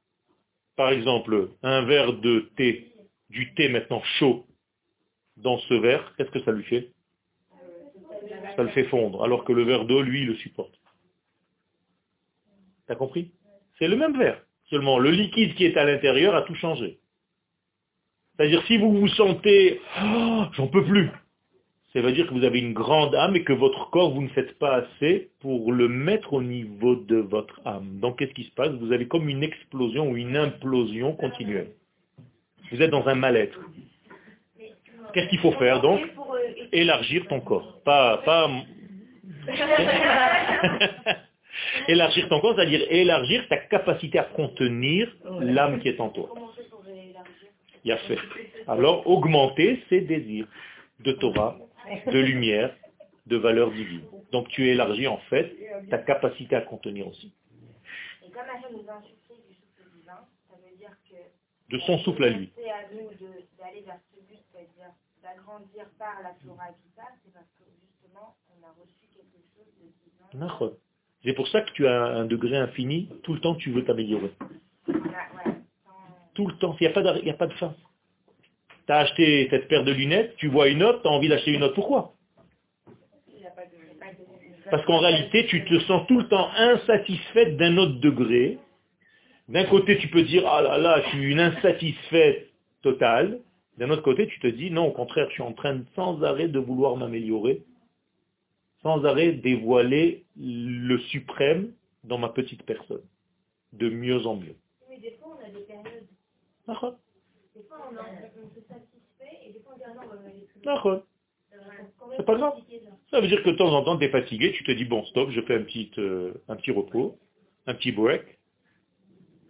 [0.75, 2.93] Par exemple, un verre de thé,
[3.29, 4.45] du thé maintenant chaud,
[5.37, 6.91] dans ce verre, qu'est-ce que ça lui fait?
[8.55, 10.73] Ça le fait fondre, alors que le verre d'eau, lui, le supporte.
[12.87, 13.31] T'as compris?
[13.77, 14.43] C'est le même verre.
[14.69, 16.99] Seulement, le liquide qui est à l'intérieur a tout changé.
[18.35, 21.09] C'est-à-dire, si vous vous sentez, oh, j'en peux plus,
[21.93, 24.27] ça veut dire que vous avez une grande âme et que votre corps, vous ne
[24.29, 27.99] faites pas assez pour le mettre au niveau de votre âme.
[27.99, 28.69] Donc qu'est-ce qui se passe?
[28.73, 31.71] Vous avez comme une explosion ou une implosion continuelle.
[32.71, 33.59] Vous êtes dans un mal-être.
[35.13, 35.99] Qu'est-ce qu'il faut faire donc?
[36.71, 37.81] Élargir ton corps.
[37.83, 38.51] Pas, pas...
[41.87, 46.29] élargir ton corps, c'est-à-dire élargir ta capacité à contenir l'âme qui est en toi.
[47.83, 48.19] Il a fait.
[48.67, 50.45] Alors augmenter ses désirs
[50.99, 51.57] de Torah,
[52.11, 52.75] de lumière,
[53.25, 54.03] de valeur divine.
[54.31, 55.55] Donc tu élargis en fait
[55.89, 57.33] ta capacité à contenir aussi.
[58.25, 60.19] Et comme Hachem nous a insufflé du souffle divin,
[60.49, 62.51] ça veut dire que de son souffle à lui.
[62.55, 63.09] C'est à nous
[63.57, 68.35] d'aller vers ce but, c'est-à-dire d'agrandir par la et tout ça, c'est parce que justement,
[68.49, 70.73] on a reçu quelque chose de divin.
[71.23, 74.31] C'est pour ça que tu as un degré infini, tout le temps tu veux t'améliorer.
[76.33, 77.75] Tout le temps, il n'y a, a pas de fin.
[78.89, 81.51] Tu as acheté cette paire de lunettes, tu vois une autre, tu as envie d'acheter
[81.51, 81.75] une autre.
[81.75, 82.15] Pourquoi?
[84.71, 88.57] Parce qu'en réalité, tu te sens tout le temps insatisfaite d'un autre degré.
[89.47, 92.49] D'un côté, tu peux dire, ah là là, je suis une insatisfaite
[92.81, 93.41] totale.
[93.77, 96.47] D'un autre côté, tu te dis, non, au contraire, je suis en train sans arrêt
[96.47, 97.61] de vouloir m'améliorer,
[98.81, 101.73] sans arrêt dévoiler le suprême
[102.05, 103.03] dans ma petite personne,
[103.71, 104.55] de mieux en mieux.
[104.89, 106.97] Mais des fois, on a des périodes.
[107.59, 107.93] Des fois, on,
[108.55, 110.61] se satisfait et des fois, on dit, ah non, on va aller plus
[112.15, 112.53] C'est pas grave.
[113.11, 115.03] Ça veut dire que de temps en temps, tu es fatigué, tu te dis, bon,
[115.07, 117.17] stop, je fais un petit, euh, un petit repos,
[117.67, 118.39] un petit break,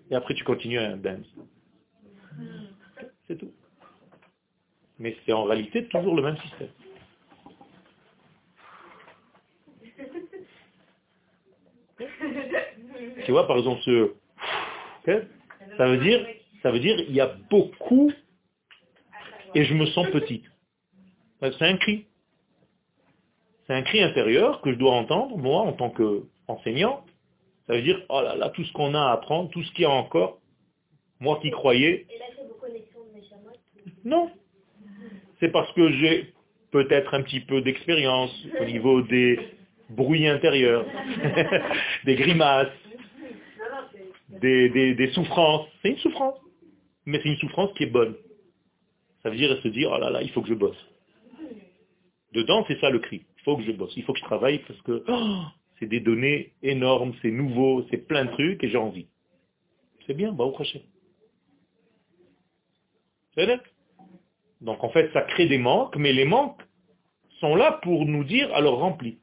[0.09, 1.27] et après tu continues à dance.
[3.27, 3.53] C'est tout.
[4.97, 6.69] Mais c'est en réalité toujours le même système.
[13.25, 14.13] Tu vois, par exemple, ce...
[15.77, 16.25] Ça veut dire,
[16.61, 18.11] ça veut dire, il y a beaucoup
[19.55, 20.45] et je me sens petite.
[21.41, 22.05] C'est un cri.
[23.65, 27.05] C'est un cri intérieur que je dois entendre, moi, en tant qu'enseignant.
[27.67, 29.83] Ça veut dire, oh là là, tout ce qu'on a à apprendre, tout ce qu'il
[29.83, 30.39] y a encore,
[31.19, 32.07] moi qui croyais.
[34.03, 34.31] Non.
[35.39, 36.33] C'est parce que j'ai
[36.71, 39.39] peut-être un petit peu d'expérience au niveau des
[39.89, 40.85] bruits intérieurs,
[42.05, 42.67] des grimaces,
[44.29, 45.67] des, souffrances.
[45.81, 46.39] C'est une souffrance.
[47.05, 48.15] Mais c'est une souffrance qui est bonne.
[49.23, 50.77] Ça veut dire se dire, oh là là, il faut que je bosse.
[52.33, 53.25] Dedans, c'est ça le cri.
[53.37, 53.93] Il faut que je bosse.
[53.97, 55.43] Il faut que je travaille parce que oh,
[55.79, 59.07] c'est des données énormes, c'est nouveau, c'est plein de trucs et j'ai envie.
[60.05, 60.79] C'est bien, bah au prochain.
[64.61, 66.61] Donc en fait, ça crée des manques, mais les manques
[67.39, 69.19] sont là pour nous dire, alors remplis.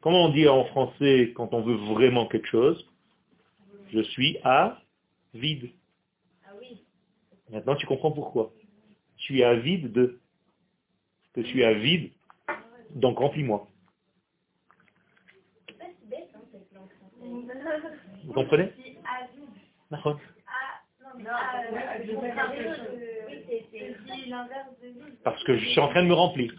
[0.00, 2.88] Comment on dit en français quand on veut vraiment quelque chose?
[3.92, 4.78] Je suis à
[5.34, 5.70] vide.
[7.50, 8.52] Maintenant, tu comprends pourquoi.
[9.18, 10.20] Je suis à vide de.
[11.36, 12.12] Je suis à vide,
[12.94, 13.68] donc remplis-moi.
[18.24, 18.72] Vous comprenez?
[25.24, 26.54] Parce que je suis en train de me remplir.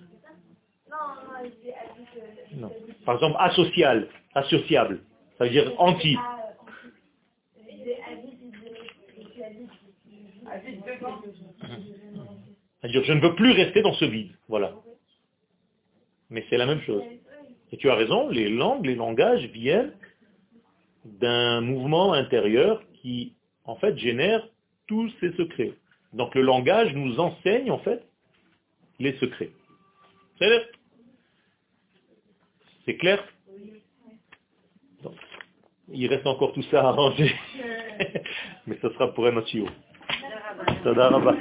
[2.53, 2.71] Non.
[3.05, 5.01] Par exemple, asocial, associable,
[5.37, 6.17] ça veut dire anti.
[12.81, 14.31] C'est-à-dire, je ne veux plus rester dans ce vide.
[14.47, 14.73] Voilà.
[16.29, 17.03] Mais c'est la même chose.
[17.71, 19.93] Et tu as raison, les langues, les langages viennent
[21.05, 23.33] d'un mouvement intérieur qui,
[23.65, 24.47] en fait, génère
[24.87, 25.73] tous ces secrets.
[26.13, 28.03] Donc le langage nous enseigne, en fait,
[28.99, 29.51] les secrets.
[32.85, 33.23] C'est clair?
[35.89, 37.33] Il reste encore tout ça à arranger.
[38.67, 39.47] Mais ce sera pour un autre
[40.83, 41.31] תודה רבה.